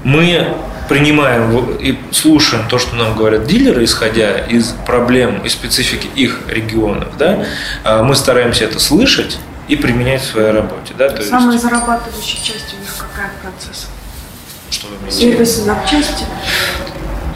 [0.04, 0.48] мы
[0.90, 7.16] принимаем и слушаем то, что нам говорят дилеры, исходя из проблем и специфики их регионов,
[7.18, 7.46] да,
[7.84, 9.38] а мы стараемся это слышать
[9.68, 10.94] и применять в своей работе.
[10.98, 11.64] Да, то Самая есть...
[11.64, 13.88] зарабатывающая часть у них какая процесс?
[14.72, 15.18] Что вы имеете?
[15.18, 16.26] Сервисы запчасти.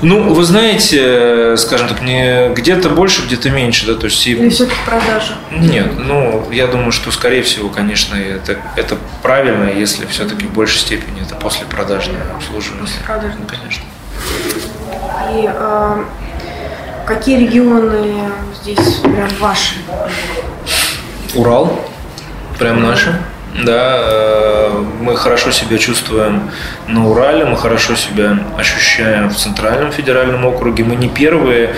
[0.02, 4.26] Ну, вы знаете, скажем так, не где-то больше, где-то меньше, да, то есть...
[4.28, 5.34] Или все-таки продажи?
[5.52, 10.80] Нет, ну, я думаю, что, скорее всего, конечно, это, это правильно, если все-таки в большей
[10.80, 12.82] степени это после продажное обслуживание.
[12.82, 13.48] После продажное.
[13.48, 13.84] Конечно.
[15.32, 16.04] И э,
[17.06, 18.32] какие регионы
[18.62, 19.76] здесь прям ваши?
[21.34, 21.80] Урал,
[22.60, 23.18] прям наши.
[23.62, 26.50] Да, э, мы хорошо себя чувствуем
[26.88, 30.84] на Урале, мы хорошо себя ощущаем в Центральном федеральном округе.
[30.84, 31.76] Мы не первые,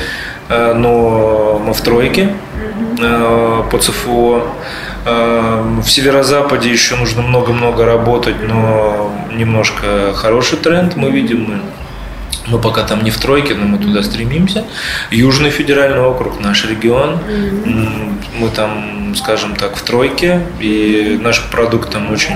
[0.47, 2.34] э, но мы в тройке
[2.99, 4.43] э, по ЦФО.
[5.05, 11.43] В северо-западе еще нужно много-много работать, но немножко хороший тренд мы видим.
[11.47, 11.61] Мы
[12.47, 14.65] мы пока там не в тройке, но мы туда стремимся.
[15.11, 17.19] Южный федеральный округ, наш регион.
[18.39, 22.35] Мы там, скажем так, в тройке, и наш продукт там очень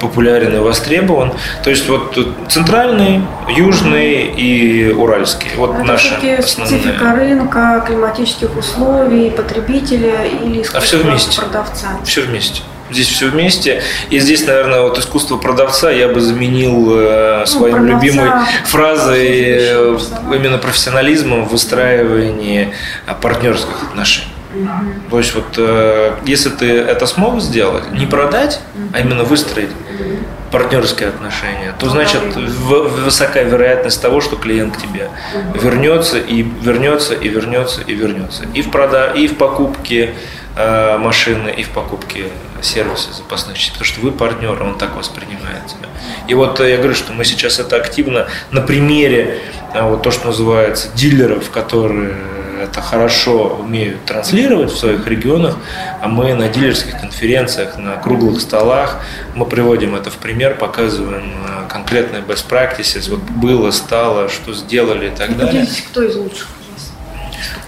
[0.00, 1.32] популярен и востребован.
[1.62, 3.20] То есть вот центральный,
[3.56, 5.50] южный и уральский.
[5.56, 6.42] Вот Это наши основные.
[6.42, 11.40] специфика рынка, климатических условий, потребителя или а все вместе.
[11.40, 11.88] продавца?
[12.04, 12.62] Все вместе
[12.94, 13.82] здесь все вместе.
[14.10, 18.30] И здесь, наверное, вот искусство продавца я бы заменил э, своим ну, любимой
[18.64, 19.98] фразой э,
[20.34, 22.72] именно профессионализмом в выстраивании
[23.06, 24.28] э, партнерских отношений.
[24.54, 25.10] Угу.
[25.10, 28.88] То есть вот э, если ты это смог сделать, не продать, угу.
[28.92, 30.18] а именно выстроить угу.
[30.52, 35.10] партнерские отношения, то значит в, высокая вероятность того, что клиент к тебе
[35.54, 40.14] вернется и вернется и вернется и вернется и в прода и в покупке
[40.56, 42.28] машины и в покупке
[42.62, 45.88] сервиса запасных частей, потому что вы партнер, он так воспринимает тебя.
[46.28, 49.40] И вот я говорю, что мы сейчас это активно на примере
[49.72, 52.14] а, вот то, что называется дилеров, которые
[52.62, 55.56] это хорошо умеют транслировать в своих регионах,
[56.00, 59.02] а мы на дилерских конференциях, на круглых столах,
[59.34, 61.32] мы приводим это в пример, показываем
[61.68, 65.66] конкретные best practices, вот было, стало, что сделали и так далее.
[65.90, 66.48] Кто из лучших?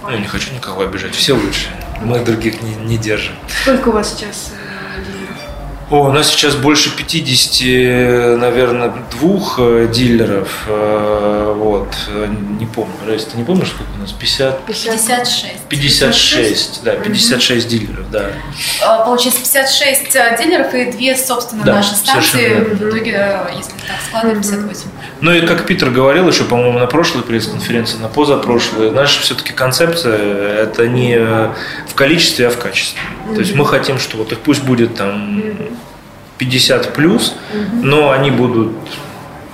[0.03, 1.72] Ну, я не хочу никого обижать, все лучшие.
[2.03, 3.34] Мы других не, не держим.
[3.62, 4.53] Сколько у вас сейчас
[5.89, 10.64] о, у нас сейчас больше 50, наверное, двух э, дилеров.
[10.66, 11.95] Э, вот.
[12.59, 12.93] Не помню.
[13.07, 14.11] Рейс, ты не помнишь, сколько у нас?
[14.11, 14.64] 50?
[14.66, 15.55] 56.
[15.68, 17.70] 56, да, 56 угу.
[17.70, 18.32] дилеров, да.
[18.82, 22.64] А, получается, 56 э, дилеров и две, собственно, да, наши станции.
[22.64, 24.82] В итоге, если так складывать, 58.
[25.20, 30.64] Ну и как Питер говорил еще, по-моему, на прошлой пресс-конференции, на позапрошлой, наша все-таки концепция
[30.64, 33.01] это не в количестве, а в качестве.
[33.32, 35.43] То есть мы хотим, что вот их пусть будет там
[36.39, 37.34] 50 плюс,
[37.82, 38.72] но они будут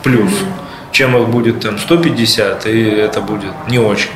[0.02, 0.32] плюс,
[0.90, 4.10] чем их будет там 150, и это будет не очень.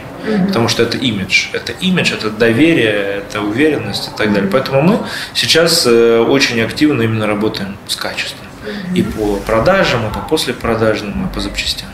[0.48, 1.46] Потому что это имидж.
[1.52, 4.50] Это имидж, это доверие, это уверенность и так далее.
[4.50, 4.98] Поэтому мы
[5.34, 8.46] сейчас э, очень активно именно работаем с качеством.
[8.94, 11.88] И по продажам, и по послепродажным, и по запчастям.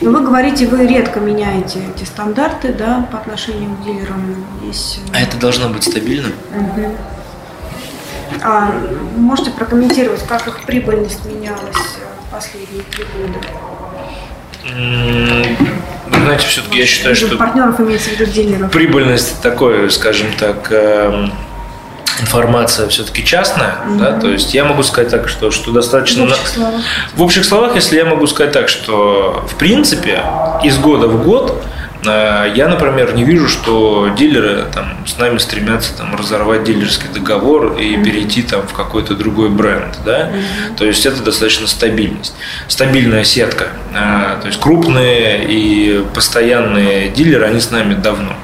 [0.00, 4.44] Но вы говорите, вы редко меняете эти стандарты да, по отношению к дилерам.
[4.66, 5.00] Есть...
[5.12, 6.28] Э, а это должно быть стабильно?
[6.28, 6.96] Угу.
[8.42, 8.72] А
[9.16, 13.38] можете прокомментировать, как их прибыльность менялась в последние три года?
[16.10, 18.70] Знаете, все-таки я считаю, что партнеров имеется в виду дилеров.
[18.70, 21.32] Прибыльность такое, скажем так, эм,
[22.20, 23.98] информация все-таки частная, mm-hmm.
[23.98, 26.26] да, то есть я могу сказать так, что, что достаточно...
[26.26, 26.80] В общих, словах.
[27.14, 30.22] в общих словах, если я могу сказать так, что в принципе
[30.62, 35.96] из года в год Э, я, например, не вижу, что дилеры там, с нами стремятся
[35.96, 39.98] там, разорвать дилерский договор и перейти там, в какой-то другой бренд.
[40.04, 40.30] Да?
[40.76, 42.34] То есть это достаточно стабильность.
[42.68, 43.68] Стабильная сетка.
[43.92, 48.34] Э, то есть крупные и постоянные дилеры, они с нами давно.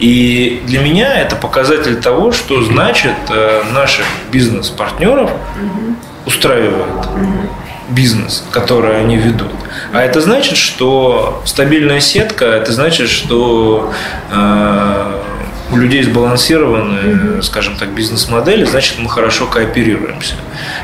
[0.00, 5.30] И для меня это показатель того, что значит э, наших бизнес-партнеров
[6.26, 7.08] устраивает
[7.88, 9.52] бизнес, который они ведут.
[9.92, 13.92] А это значит, что стабильная сетка, это значит, что
[14.30, 15.22] э,
[15.70, 20.34] у людей сбалансированные, скажем так, бизнес-модели, значит, мы хорошо кооперируемся.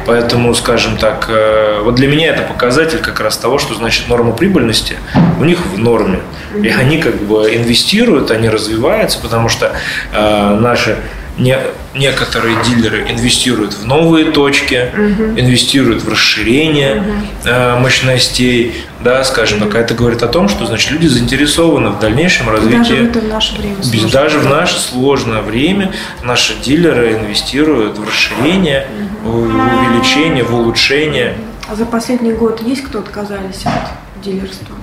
[0.07, 4.33] Поэтому, скажем так, э, вот для меня это показатель как раз того, что значит норма
[4.33, 4.97] прибыльности
[5.39, 6.21] у них в норме.
[6.63, 9.73] И они как бы инвестируют, они развиваются, потому что
[10.13, 10.99] э, наши
[11.37, 11.59] не,
[11.95, 15.39] некоторые дилеры инвестируют в новые точки, угу.
[15.39, 17.11] инвестируют в расширение угу.
[17.45, 22.49] э, мощностей, да, скажем так, это говорит о том, что значит люди заинтересованы в дальнейшем
[22.49, 23.07] развитии.
[23.07, 23.77] Даже в наше время.
[23.93, 28.87] Без, даже в наше сложное время наши дилеры инвестируют в расширение,
[29.25, 29.31] угу.
[29.31, 31.35] в увеличение, в улучшение.
[31.69, 34.77] А за последний год есть кто отказались от дилерства?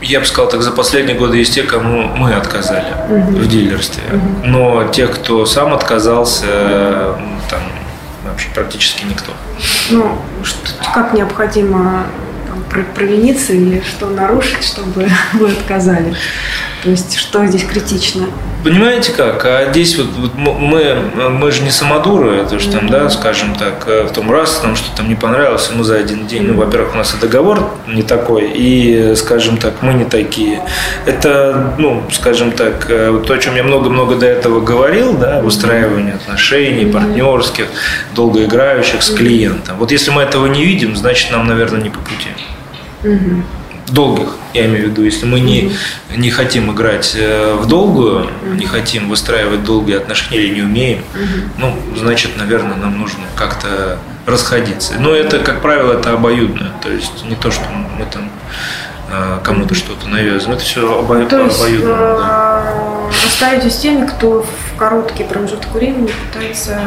[0.00, 3.38] Я бы сказал, так за последние годы есть те, кому мы отказали угу.
[3.38, 4.02] в дилерстве.
[4.12, 4.46] Угу.
[4.46, 7.16] Но те, кто сам отказался,
[7.48, 7.60] там
[8.24, 9.32] вообще практически никто.
[9.90, 10.18] Ну,
[10.94, 12.06] как необходимо
[12.46, 16.14] там, провиниться или что нарушить, чтобы вы отказали?
[16.82, 18.26] То есть, что здесь критично?
[18.66, 19.44] Понимаете как?
[19.44, 20.96] А здесь вот, вот мы,
[21.30, 24.74] мы же не самодуры, это же там, да, скажем так, э, в том раз нам
[24.74, 28.50] что-то не понравилось, мы за один день, ну, во-первых, у нас и договор не такой,
[28.52, 30.62] и, скажем так, мы не такие.
[31.04, 36.14] Это, ну, скажем так, э, то, о чем я много-много до этого говорил, да, выстраивание
[36.14, 37.66] отношений, партнерских,
[38.16, 39.76] долгоиграющих с клиентом.
[39.78, 42.30] Вот если мы этого не видим, значит, нам, наверное, не по пути
[43.88, 45.72] долгих, я имею в виду, если мы не,
[46.14, 51.04] не хотим играть э, в долгую, не хотим выстраивать долгие отношения или не умеем,
[51.58, 54.94] ну, значит, наверное, нам нужно как-то расходиться.
[54.98, 58.30] Но это, как правило, это обоюдно, то есть не то, что мы там
[59.10, 61.24] э, кому-то что-то навязываем, это все обо...
[61.24, 61.90] то есть, обоюдно.
[61.90, 62.86] Э, да.
[63.26, 66.80] Остаетесь с теми, кто в короткий промежуток времени пытается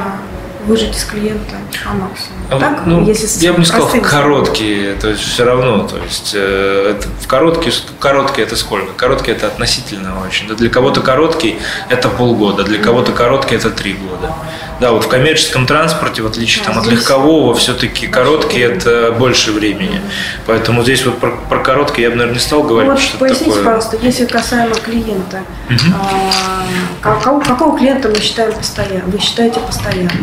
[0.70, 2.45] выжить из клиента по максимуму.
[2.51, 6.32] А, так, ну, если я бы не сказал короткие, то есть все равно, то есть
[6.36, 8.93] э, это, в короткий, короткий это сколько?
[8.93, 10.47] Короткий это относительно очень.
[10.47, 11.57] Для кого-то короткий
[11.89, 14.36] это полгода, для кого-то короткий это три года.
[14.80, 20.02] Да, вот в коммерческом транспорте, в отличие там, от легкового, все-таки короткий это больше времени.
[20.46, 23.46] Поэтому здесь вот про, про короткий я бы, наверное, не стал говорить, вот, что поясните,
[23.46, 23.64] такое.
[23.64, 25.96] пожалуйста, если касаемо клиента, угу.
[26.02, 26.64] а,
[27.02, 29.12] какого, какого клиента мы считаем постоянным?
[29.12, 30.22] Вы считаете постоянным?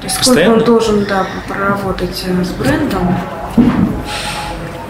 [0.00, 3.18] То есть сколько он должен да, проработать э, с брендом,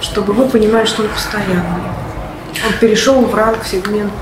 [0.01, 1.83] чтобы вы понимали, что он постоянный.
[2.67, 4.13] Он перешел в ранг, в сегмент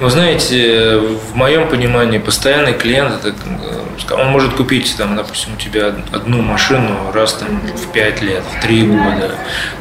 [0.00, 3.34] вы знаете, в моем понимании постоянный клиент, это,
[4.08, 8.42] э, он может купить, там, допустим, у тебя одну машину раз там, в 5 лет,
[8.44, 9.34] в 3 года,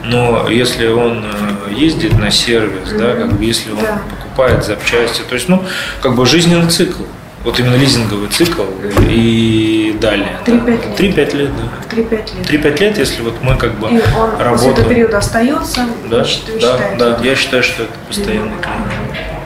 [0.03, 5.35] но если он э, ездит на сервис, да, как бы, если он покупает запчасти, то
[5.35, 5.63] есть, ну,
[6.01, 7.03] как бы жизненный цикл.
[7.43, 8.63] Вот именно лизинговый цикл
[9.07, 10.37] и далее.
[10.45, 10.71] 3-5 да.
[10.71, 10.99] лет.
[10.99, 11.95] 3-5 лет, да.
[11.95, 12.65] 3-5 лет.
[12.65, 14.51] 3-5 лет, если вот мы как бы и он работаем.
[14.51, 15.85] после этого периода остается?
[16.09, 16.25] Да,
[16.59, 19.36] да, да, я считаю, что это постоянный клиент.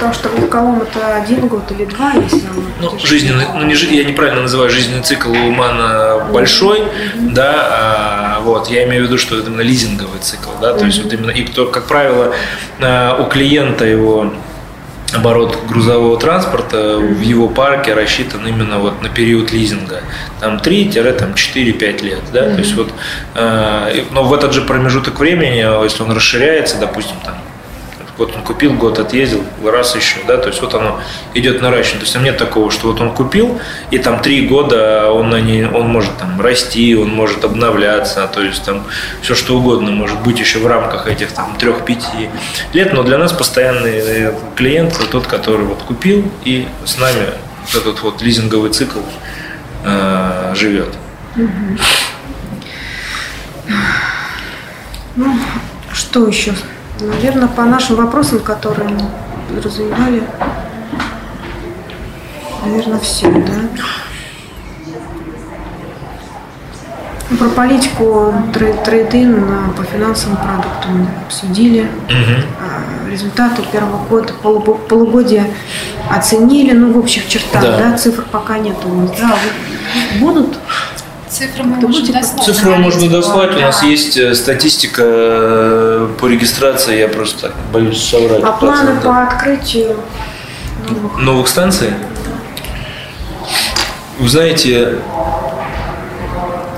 [0.00, 3.74] Потому что в легковом это один год или два, если он ну, жизненный, ну не,
[3.74, 7.32] я неправильно называю жизненный цикл у Умана большой, mm-hmm.
[7.34, 10.86] да, а, вот, я имею в виду, что это именно лизинговый цикл, да, то mm-hmm.
[10.86, 12.32] есть вот именно, и кто, как правило,
[12.80, 14.32] а, у клиента его
[15.12, 20.00] оборот грузового транспорта в его парке рассчитан именно вот на период лизинга.
[20.40, 22.20] Там 3-4-5 лет.
[22.32, 22.46] Да?
[22.46, 22.54] Mm-hmm.
[22.54, 22.88] То есть вот,
[23.34, 27.34] э, но в этот же промежуток времени, если он расширяется, допустим, там,
[28.20, 31.00] вот он купил, год отъездил, раз еще, да, то есть вот оно
[31.32, 32.00] идет наращивание.
[32.00, 33.58] То есть там нет такого, что вот он купил,
[33.90, 38.42] и там три года он, на ней, он может там расти, он может обновляться, то
[38.42, 38.84] есть там
[39.22, 42.28] все что угодно может быть еще в рамках этих там трех-пяти
[42.74, 47.26] лет, но для нас постоянный э, клиент тот, который вот купил и с нами
[47.74, 49.00] этот вот лизинговый цикл
[49.82, 50.94] э, живет.
[55.16, 55.38] Ну,
[55.92, 56.52] что еще
[57.00, 59.00] Наверное, по нашим вопросам, которые мы
[59.48, 60.22] подразумевали,
[62.64, 63.52] наверное, все, да?
[67.30, 68.34] Ну, про политику
[68.84, 71.88] трейдин по финансовым продуктам обсудили.
[72.08, 73.10] Угу.
[73.10, 74.32] Результаты первого года,
[74.88, 75.46] полугодия
[76.10, 79.10] оценили, ну, в общих чертах, да, да цифр пока нет у нас.
[79.18, 79.36] Да,
[80.20, 80.58] будут
[81.30, 82.44] Цифры мы можем дослать.
[82.44, 83.56] Цифры можно дослать.
[83.56, 88.42] У нас есть э, статистика э, по регистрации, я просто так боюсь соврать.
[88.42, 89.96] А планы по открытию
[90.88, 91.90] новых, новых станций?
[94.18, 94.98] Вы знаете,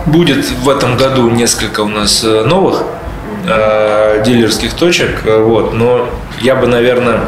[0.04, 2.82] будет в этом году несколько у нас э, новых
[3.46, 7.20] э, дилерских точек, вот, но я бы, наверное,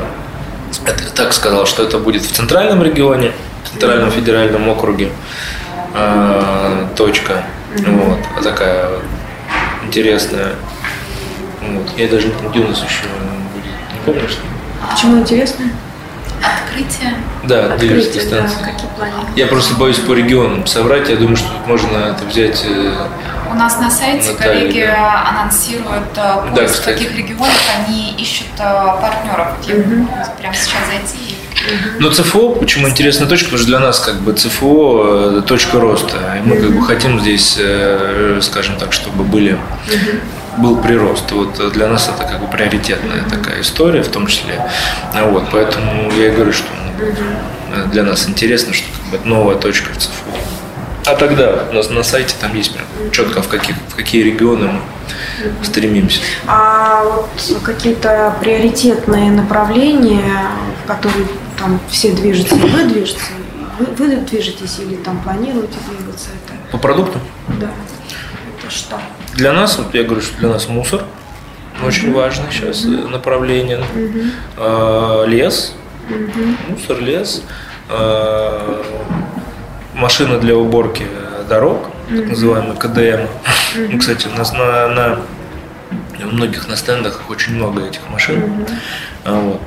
[1.15, 3.33] так сказал, что это будет в центральном регионе,
[3.65, 5.11] в центральном федеральном округе
[5.95, 7.45] э, точка.
[7.75, 8.19] Mm-hmm.
[8.37, 8.89] Вот, такая
[9.85, 10.55] интересная.
[11.61, 11.91] Вот.
[11.97, 13.05] Я даже не помню, где у нас еще
[13.55, 13.65] будет.
[13.93, 14.43] Не помню, что.
[14.91, 15.65] Почему интересно?
[16.43, 17.15] Открытие.
[17.45, 18.59] Да, дилерские станции.
[18.61, 19.13] Да, какие планы?
[19.37, 21.09] Я просто боюсь по регионам соврать.
[21.09, 22.65] Я думаю, что тут можно это взять.
[22.69, 23.07] Э,
[23.51, 25.29] у нас на сайте Наталья, коллеги да.
[25.31, 28.63] анонсируют э, поиск, да, в каких регионах они ищут э,
[29.01, 29.55] партнеров.
[29.57, 30.09] Вот я угу.
[30.39, 31.34] прямо сейчас зайти и
[31.99, 36.17] но ЦФО, почему интересная точка, потому что для нас как бы ЦФО э, точка роста.
[36.39, 39.59] И мы как бы хотим здесь, э, скажем так, чтобы были
[40.59, 41.31] был прирост.
[41.33, 44.61] Вот для нас это как бы приоритетная такая история в том числе.
[45.13, 49.93] Вот, поэтому я и говорю, что ну, для нас интересно, что как бы новая точка
[49.93, 50.11] в ЦФО.
[51.07, 54.69] А тогда у нас на сайте там есть прям четко в каких в какие регионы
[54.69, 56.21] мы стремимся.
[56.47, 57.29] А вот
[57.63, 60.47] какие-то приоритетные направления,
[60.83, 61.27] в которые
[61.59, 63.23] там все движутся, вы движетесь,
[63.79, 66.31] вы, вы движетесь или там планируете двигаться?
[66.45, 66.55] Это...
[66.73, 67.19] По продукту?
[67.61, 67.69] Да.
[68.59, 69.01] Это что?
[69.35, 71.03] Для нас, вот я говорю, что для нас мусор
[71.85, 73.79] очень mm важно сейчас mm направление.
[73.79, 75.75] mm А, лес,
[76.09, 77.43] mm мусор, лес,
[77.89, 78.83] а,
[79.95, 81.07] машины для уборки
[81.49, 83.27] дорог, mm так называемые КДМ.
[83.77, 85.19] mm Ну, кстати, у нас на, на
[86.31, 88.37] многих на стендах очень много этих машин.
[88.41, 88.69] mm
[89.25, 89.61] А, вот.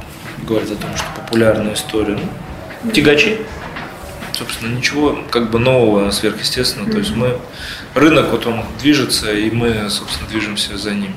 [0.44, 2.20] Говорят о том, что популярная история.
[2.84, 3.40] Ну, тягачи
[4.38, 6.90] собственно, ничего как бы нового, сверхъестественного.
[6.90, 6.92] Mm-hmm.
[6.92, 7.38] То есть мы,
[7.96, 11.14] рынок вот он движется, и мы, собственно, движемся за ним.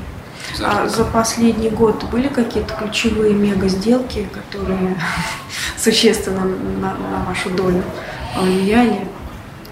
[0.57, 4.97] За, а за последний год были какие-то ключевые мега сделки, которые
[5.77, 7.83] существенно на, на вашу долю
[8.35, 9.07] повлияли?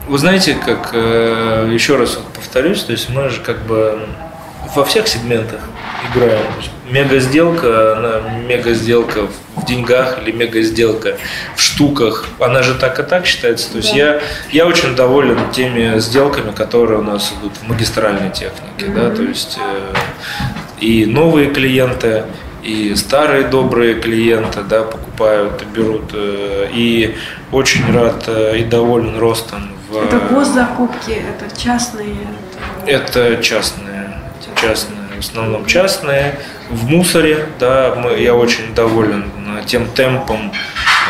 [0.06, 4.08] Вы знаете, как э, еще раз повторюсь, то есть мы же как бы
[4.74, 5.60] во всех сегментах
[6.10, 6.46] играем.
[6.90, 11.16] Мега сделка, она мега сделка в деньгах или мега сделка
[11.56, 13.70] в штуках, она же так и так считается.
[13.72, 13.96] То есть да.
[13.96, 14.20] я,
[14.50, 18.86] я очень доволен теми сделками, которые у нас идут в магистральной технике.
[18.86, 18.94] Mm-hmm.
[18.94, 19.94] Да, то есть э,
[20.80, 22.24] и новые клиенты,
[22.62, 26.10] и старые добрые клиенты да, покупают и берут.
[26.14, 27.16] Э, и
[27.52, 29.70] очень рад э, и доволен ростом.
[29.90, 29.96] В...
[29.96, 32.16] Это госзакупки, это частные?
[32.86, 34.20] Это частные,
[34.60, 36.38] частные в основном частные,
[36.70, 40.52] в мусоре, да, мы, я очень доволен э, тем темпом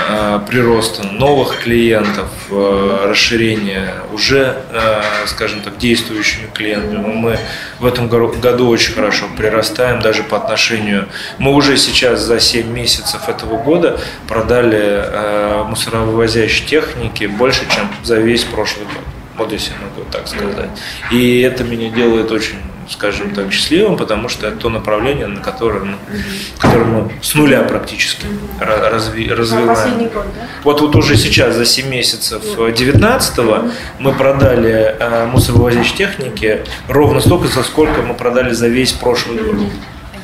[0.09, 6.99] э, прироста новых клиентов, э, расширения уже, э, скажем так, действующими клиентами.
[6.99, 7.39] Мы
[7.81, 11.09] в этом году очень хорошо прирастаем даже по отношению.
[11.39, 18.17] Мы уже сейчас за 7 месяцев этого года продали э, мусоровывозящей техники больше, чем за
[18.19, 19.05] весь прошлый год.
[19.37, 20.71] Вот если могу так сказать.
[21.13, 25.85] И это меня делает очень скажем так, счастливым, потому что это то направление, на которое,
[25.85, 25.97] ну,
[26.59, 28.27] которое мы с нуля практически
[28.61, 30.09] разви, развиваем.
[30.09, 30.49] Год, да?
[30.65, 33.39] Вот, вот уже сейчас, за 7 месяцев 19
[33.99, 39.57] мы продали э, мусоровозящей техники ровно столько, за сколько мы продали за весь прошлый год.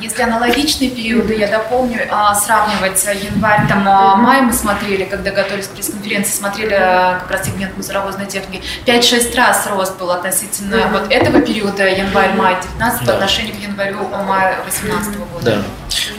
[0.01, 5.67] Если аналогичные периоды, я дополню, а, сравнивать январь, там, а, май мы смотрели, когда готовились
[5.67, 10.91] к пресс-конференции, смотрели а, как раз сегмент мусоровозной техники, 5-6 раз рост был относительно mm-hmm.
[10.91, 13.05] вот этого периода, январь-май 19 да.
[13.05, 15.31] по отношению к январю-маю 18 года.
[15.43, 15.61] Да.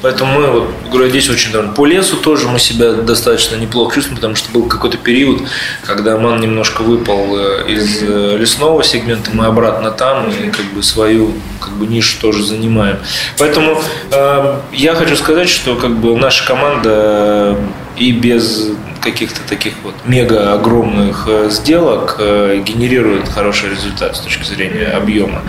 [0.02, 1.74] Поэтому мы, вот, говорю, здесь очень довольны.
[1.74, 5.42] По лесу тоже мы себя достаточно неплохо чувствуем, потому что был какой-то период,
[5.84, 10.82] когда МАН немножко выпал э, из э, лесного сегмента, мы обратно там и как бы
[10.82, 12.98] свою как бы нишу тоже занимаем.
[13.38, 13.65] Поэтому
[14.12, 17.56] э, я хочу сказать, что как бы наша команда э,
[17.96, 18.68] и без
[19.00, 25.42] каких-то таких вот мега огромных э, сделок э, генерирует хороший результат с точки зрения объема.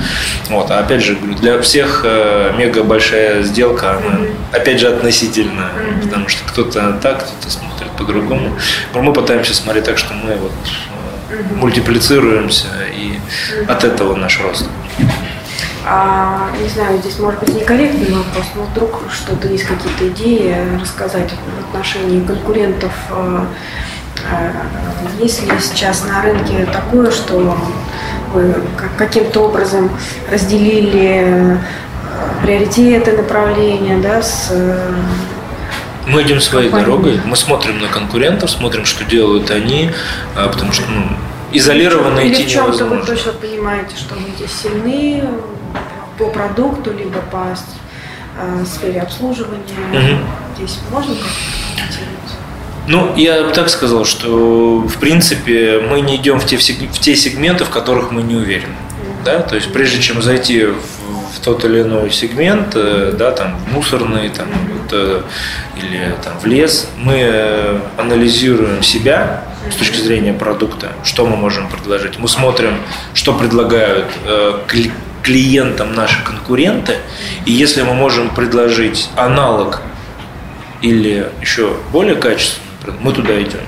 [0.50, 0.70] Вот.
[0.72, 2.06] А опять же, для всех
[2.58, 4.20] мега большая сделка, она
[4.52, 5.72] опять же относительно,
[6.04, 8.58] потому что кто-то так, кто-то смотрит по-другому.
[8.94, 10.52] Но мы пытаемся смотреть так, что мы вот
[11.56, 13.20] мультиплицируемся, и
[13.68, 14.70] от этого наш рост.
[15.90, 21.32] А, не знаю, здесь может быть некорректный вопрос, но вдруг что-то есть какие-то идеи рассказать
[21.32, 22.92] в отношении конкурентов.
[23.10, 23.48] А,
[24.30, 24.52] а,
[25.22, 27.58] есть ли сейчас на рынке такое, что
[28.34, 28.56] вы
[28.98, 29.90] каким-то образом
[30.30, 31.58] разделили
[32.44, 34.52] приоритеты, направления, да, с
[36.06, 39.92] мы идем своей дорогой, мы смотрим на конкурентов, смотрим, что делают они,
[40.34, 41.04] потому что ну,
[41.52, 45.24] изолированно Или идти в чем-то вы точно понимаете, что вы здесь сильны,
[46.18, 47.56] по продукту, либо по
[48.38, 49.62] э, сфере обслуживания.
[49.92, 50.58] Угу.
[50.58, 52.00] Здесь можно как-то
[52.88, 57.16] Ну, я бы так сказал, что в принципе мы не идем в те, в те
[57.16, 58.76] сегменты, в которых мы не уверены.
[59.24, 59.42] Да?
[59.42, 60.76] То есть прежде чем зайти в,
[61.36, 65.22] в тот или иной сегмент, э, да, там, в мусорный там, вот, э,
[65.78, 72.18] или там, в лес, мы анализируем себя с точки зрения продукта, что мы можем предложить.
[72.20, 72.78] Мы смотрим,
[73.14, 74.06] что предлагают
[75.28, 76.96] клиентам наши конкуренты,
[77.46, 79.82] и если мы можем предложить аналог
[80.82, 83.60] или еще более качественный, мы туда идем.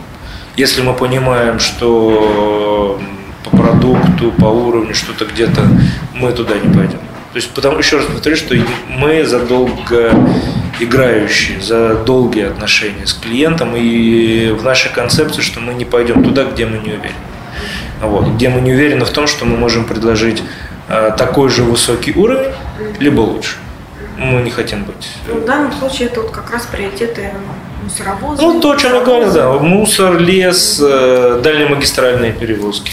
[0.56, 2.98] Если мы понимаем, что
[3.44, 5.68] по продукту, по уровню что-то где-то,
[6.14, 7.00] мы туда не пойдем.
[7.34, 8.56] То есть, потому, еще раз повторю, что
[8.88, 10.14] мы за долго
[10.80, 16.46] играющие, за долгие отношения с клиентом, и в нашей концепции, что мы не пойдем туда,
[16.46, 17.16] где мы не уверены.
[18.02, 20.42] Вот, где мы не уверены в том, что мы можем предложить
[21.18, 22.52] такой же высокий уровень,
[23.00, 23.58] либо лучше.
[24.18, 25.08] Мы не хотим быть.
[25.28, 27.32] Ну, в данном случае это вот как раз приоритеты
[27.84, 28.42] мусоровоза.
[28.42, 29.54] Ну, то, о чем я говорил, да.
[29.54, 32.92] Мусор, лес, э, дальнемагистральные перевозки.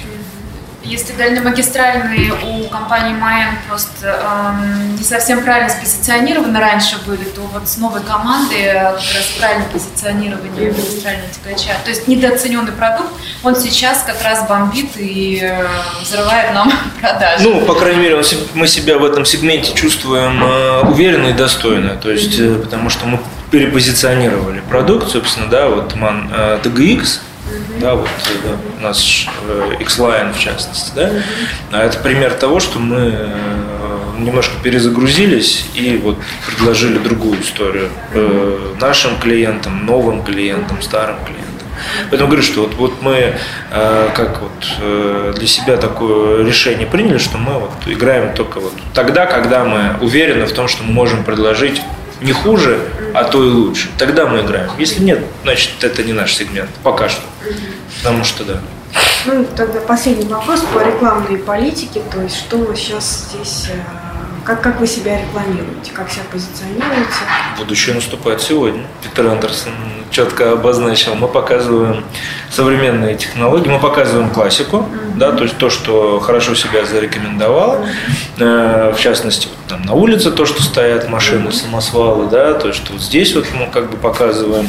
[0.86, 7.68] Если дальнемагистральные у компании Майен просто эм, не совсем правильно спозиционированы раньше были, то вот
[7.68, 11.76] с новой командой как раз правильное позиционирование магистрального тягача.
[11.84, 13.12] То есть недооцененный продукт,
[13.42, 15.66] он сейчас как раз бомбит и э,
[16.02, 17.42] взрывает нам продажи.
[17.42, 18.22] Ну, по крайней мере,
[18.54, 21.96] мы себя в этом сегменте чувствуем э, уверенно и достойно.
[21.96, 23.18] То есть, э, потому что мы
[23.50, 27.20] перепозиционировали продукт, собственно, да, вот MAN э, TGX,
[27.86, 28.08] да, вот
[28.42, 31.10] да, у нас э, X-Line в частности, да,
[31.70, 33.38] а это пример того, что мы э,
[34.18, 41.46] немножко перезагрузились и вот предложили другую историю э, нашим клиентам, новым клиентам, старым клиентам.
[42.10, 43.34] Поэтому говорю, что вот, вот мы
[43.70, 48.72] э, как вот э, для себя такое решение приняли, что мы вот играем только вот
[48.94, 51.80] тогда, когда мы уверены в том, что мы можем предложить
[52.20, 52.80] не хуже,
[53.14, 53.88] а то и лучше.
[53.98, 54.70] Тогда мы играем.
[54.78, 56.70] Если нет, значит это не наш сегмент.
[56.82, 57.22] Пока что.
[57.98, 58.60] Потому что да.
[59.26, 62.00] Ну, тогда последний вопрос по рекламной политике.
[62.12, 64.05] То есть, что сейчас здесь э,
[64.46, 67.10] как, как вы себя рекламируете, как себя позиционируете?
[67.58, 68.86] Будущее наступает сегодня.
[69.02, 69.72] Питер Андерсон
[70.10, 71.16] четко обозначил.
[71.16, 72.04] Мы показываем
[72.48, 75.16] современные технологии, мы показываем классику, mm-hmm.
[75.16, 77.86] да, то есть то, что хорошо себя зарекомендовало.
[78.38, 78.94] Mm-hmm.
[78.94, 81.52] в частности, вот, там на улице то, что стоят машины, mm-hmm.
[81.52, 84.68] самосвалы, да, то, что вот здесь вот мы как бы показываем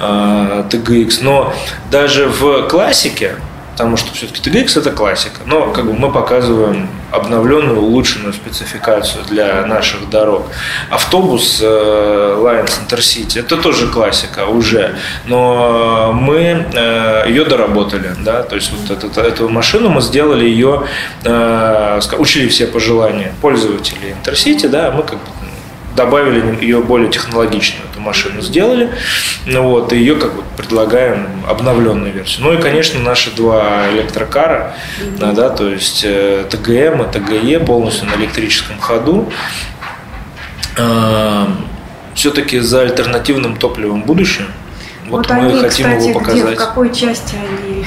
[0.00, 1.18] э, TGX.
[1.20, 1.52] Но
[1.90, 3.34] даже в классике
[3.72, 5.42] потому что все-таки TGX это классика.
[5.46, 10.46] Но как бы мы показываем обновленную, улучшенную спецификацию для наших дорог.
[10.90, 14.96] Автобус э, Lions Intercity это тоже классика уже,
[15.26, 20.84] но мы э, ее доработали, да, то есть вот эту, эту машину мы сделали ее,
[21.24, 25.37] э, учили все пожелания пользователей Intercity, да, мы как бы
[25.98, 28.90] добавили ее более технологичную, эту машину сделали,
[29.46, 32.46] ну вот, и ее как бы предлагаем обновленную версию.
[32.46, 35.34] Ну и, конечно, наши два электрокара, mm-hmm.
[35.34, 39.30] да, то есть э, ТГМ и ТГЕ полностью на электрическом ходу.
[40.76, 41.46] Э,
[42.14, 44.46] все-таки за альтернативным топливом будущее.
[45.08, 46.44] Вот, вот мы они, хотим кстати, его показать.
[46.44, 47.84] Где, в какой части они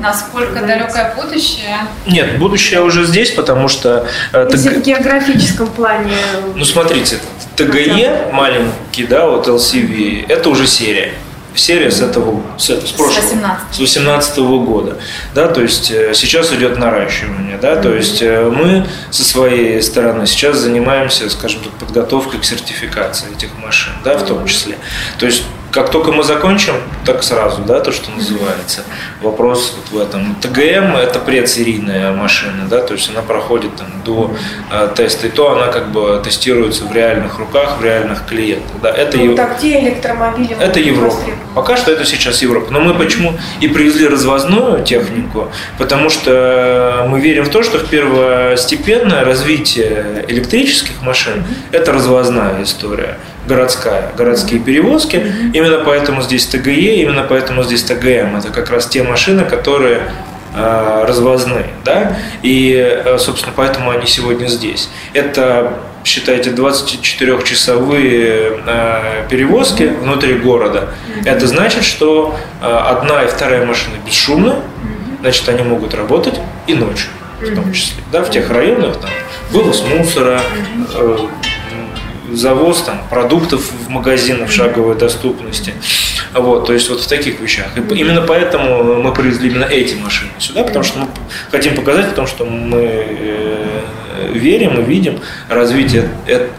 [0.00, 1.78] Насколько далекое будущее?
[2.06, 4.06] Нет, будущее уже здесь, потому что...
[4.32, 4.76] Э, Если ТГ...
[4.78, 6.16] в географическом плане...
[6.54, 7.18] Ну, смотрите,
[7.56, 11.12] ТГЕ маленький, да, вот LCV, это уже серия.
[11.54, 14.96] Серия с этого с, с прошлого, с 18 -го года,
[15.34, 20.26] да, то есть э, сейчас идет наращивание, да, то есть э, мы со своей стороны
[20.26, 24.78] сейчас занимаемся, скажем так, подготовкой к сертификации этих машин, да, в том числе,
[25.18, 25.42] то есть
[25.72, 26.74] как только мы закончим,
[27.06, 28.82] так сразу, да, то, что называется.
[29.22, 30.34] Вопрос вот в этом.
[30.34, 34.36] ТГМ– это предсерийная машина, да, то есть она проходит там, до
[34.70, 38.70] э, теста, и то она как бы тестируется в реальных руках, в реальных клиентах.
[38.82, 38.90] Да.
[38.90, 39.36] Это ну, ев...
[39.36, 40.54] так где электромобили?
[40.60, 41.16] Это Европа.
[41.54, 42.70] Пока что это сейчас Европа.
[42.70, 45.50] Но мы почему и привезли развозную технику?
[45.78, 53.16] Потому что мы верим в то, что в первостепенное развитие электрических машин– это развозная история
[53.46, 55.16] городская, городские перевозки.
[55.16, 55.52] Mm-hmm.
[55.52, 58.36] Именно поэтому здесь ТГЕ, именно поэтому здесь ТГМ.
[58.36, 60.10] Это как раз те машины, которые
[60.54, 64.88] э, развозные, да, и, э, собственно, поэтому они сегодня здесь.
[65.12, 65.74] Это,
[66.04, 70.00] считайте, 24-часовые э, перевозки mm-hmm.
[70.02, 70.80] внутри города.
[70.80, 71.28] Mm-hmm.
[71.28, 75.20] Это значит, что э, одна и вторая машина бесшумны, mm-hmm.
[75.20, 77.08] значит, они могут работать и ночью
[77.50, 79.10] в том числе, да, в тех районах, там,
[79.50, 80.40] вывоз мусора,
[80.94, 81.18] э,
[82.36, 85.74] завоз там, продуктов в магазинах шаговой доступности.
[86.34, 87.66] Вот, то есть вот в таких вещах.
[87.76, 91.08] И именно поэтому мы привезли именно эти машины сюда, потому что мы
[91.50, 93.80] хотим показать о том, что мы э,
[94.32, 96.08] верим и видим развитие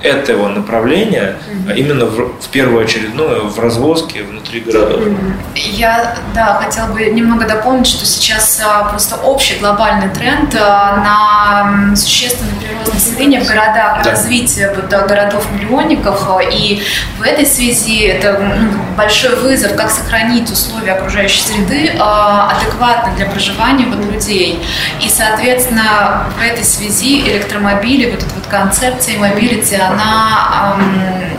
[0.02, 1.76] этого направления mm-hmm.
[1.76, 5.02] именно в, в первую очередную в развозке внутри городов.
[5.56, 11.96] Я да, хотела бы немного дополнить, что сейчас а, просто общий глобальный тренд а, на
[11.96, 14.12] существенное природное население в городах, да.
[14.12, 16.28] развитие вот, городов-миллионников.
[16.52, 16.82] И
[17.18, 23.26] в этой связи это ну, большой вызов, как сохранить условия окружающей среды а, адекватно для
[23.26, 24.64] проживания вот, людей.
[25.02, 27.22] И, соответственно, в этой связи
[27.54, 31.38] электромобили, вот эта вот концепция mobility, она эм,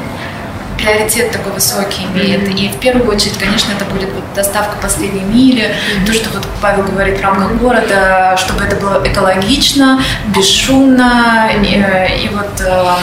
[0.78, 2.48] приоритет такой высокий имеет.
[2.48, 6.06] И в первую очередь, конечно, это будет вот доставка последней мили, mm-hmm.
[6.06, 10.00] то, что вот Павел говорит в рамках города, чтобы это было экологично,
[10.34, 12.96] бесшумно и, и вот э,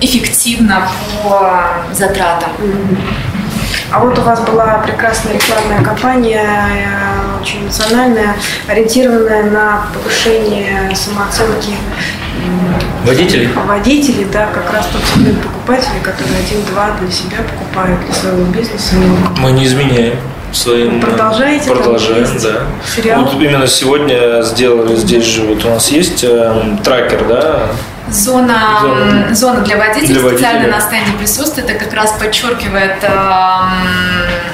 [0.00, 0.88] эффективно
[1.22, 2.50] по затратам.
[2.58, 2.98] Mm-hmm.
[3.90, 8.36] А вот у вас была прекрасная рекламная кампания, э, очень эмоциональная,
[8.66, 11.72] ориентированная на повышение самооценки
[13.04, 13.48] водителей.
[13.66, 18.94] Водителей, да, как раз тот сегмент покупателей, который один-два для себя покупают, для своего бизнеса.
[19.38, 20.18] Мы не изменяем.
[20.52, 21.00] своим...
[21.00, 21.70] Продолжаете?
[21.70, 22.62] Продолжаем, да.
[22.94, 23.24] Сериал?
[23.24, 27.68] Вот именно сегодня сделали здесь же, вот у нас есть э, трекер, да,
[28.10, 29.34] Зона, зона.
[29.34, 30.74] зона для водителей для специально водителя.
[30.76, 31.68] на стенде присутствует.
[31.68, 33.08] Это как раз подчеркивает э,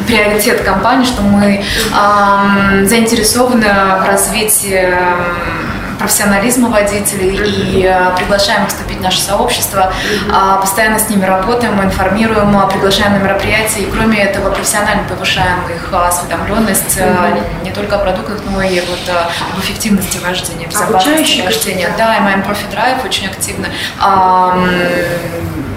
[0.08, 3.66] приоритет компании, что мы э, заинтересованы
[4.02, 5.63] в развитии э,
[5.99, 9.92] профессионализма водителей и э, приглашаем их вступить в наше сообщество.
[10.28, 13.80] Э, постоянно с ними работаем, информируем, э, приглашаем на мероприятия.
[13.80, 19.01] И кроме этого профессионально повышаем их осведомленность э, не только о продуктах, но и вот,
[19.09, 21.90] об эффективности вождения, безопасности вождения.
[21.97, 23.68] Да, и моим профи-драйв очень активно.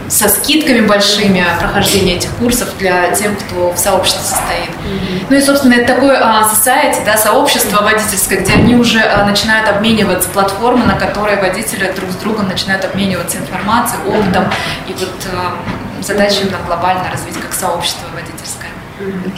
[0.09, 4.69] Со скидками большими прохождения этих курсов для тех, кто в сообществе состоит.
[4.69, 5.25] Mm-hmm.
[5.29, 9.67] Ну и, собственно, это такое а, society, да, сообщество водительское, где они уже а, начинают
[9.67, 14.45] обмениваться, платформы, на которые водители друг с другом начинают обмениваться информацией, опытом.
[14.87, 15.57] И вот а,
[16.01, 18.71] задача именно глобально развить как сообщество водительское.
[18.99, 19.31] Mm-hmm.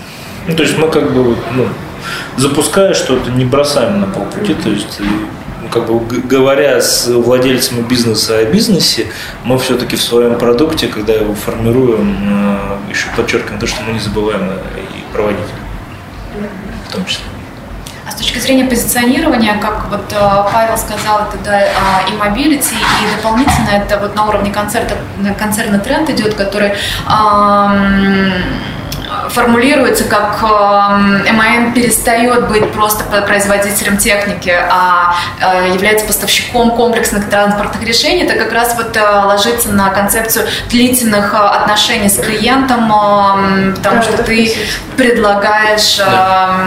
[0.47, 1.67] Ну, то есть мы как бы ну,
[2.37, 4.99] запуская что-то, не бросаем на полпути, то есть
[5.71, 9.07] как бы говоря с владельцами бизнеса о бизнесе,
[9.43, 12.15] мы все-таки в своем продукте, когда его формируем,
[12.87, 15.39] э, еще подчеркиваем то, что мы не забываем и проводить
[16.87, 17.25] в том числе.
[18.07, 21.61] А с точки зрения позиционирования, как вот э, Павел сказал, это да,
[22.07, 24.95] и mobility, и дополнительно это вот на уровне концерта,
[25.37, 26.73] концерна тренд идет, который
[29.29, 37.83] формулируется как э, МАН перестает быть просто производителем техники, а э, является поставщиком комплексных транспортных
[37.83, 42.87] решений, это как раз вот э, ложится на концепцию длительных отношений с клиентом,
[43.75, 44.53] потому да, что ты
[44.97, 46.57] предлагаешь да.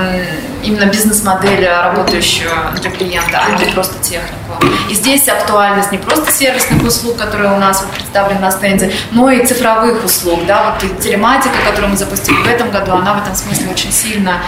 [0.62, 4.41] именно бизнес-модель, работающую для клиента, а не просто технику.
[4.90, 9.44] И здесь актуальность не просто сервисных услуг, которые у нас представлены на стенде, но и
[9.44, 10.40] цифровых услуг.
[10.46, 10.74] Да?
[10.74, 14.42] Вот и телематика, которую мы запустили в этом году, она в этом смысле очень сильно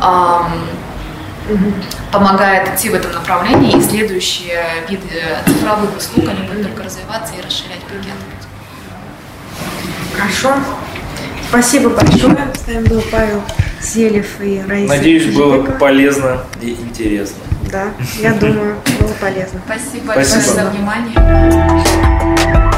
[0.00, 1.64] эм,
[2.12, 7.44] помогает идти в этом направлении, и следующие виды цифровых услуг, они будут только развиваться и
[7.44, 8.14] расширять пакет.
[10.16, 10.54] Хорошо.
[11.48, 12.36] Спасибо большое.
[12.54, 13.42] С нами был Павел
[13.80, 15.42] Селев и Раиса Надеюсь, Жидика.
[15.42, 17.38] было полезно и интересно.
[17.72, 17.86] Да,
[18.20, 18.76] я думаю,
[19.20, 19.60] полезно.
[19.66, 20.14] Спасибо, Спасибо.
[20.14, 22.69] большое за внимание.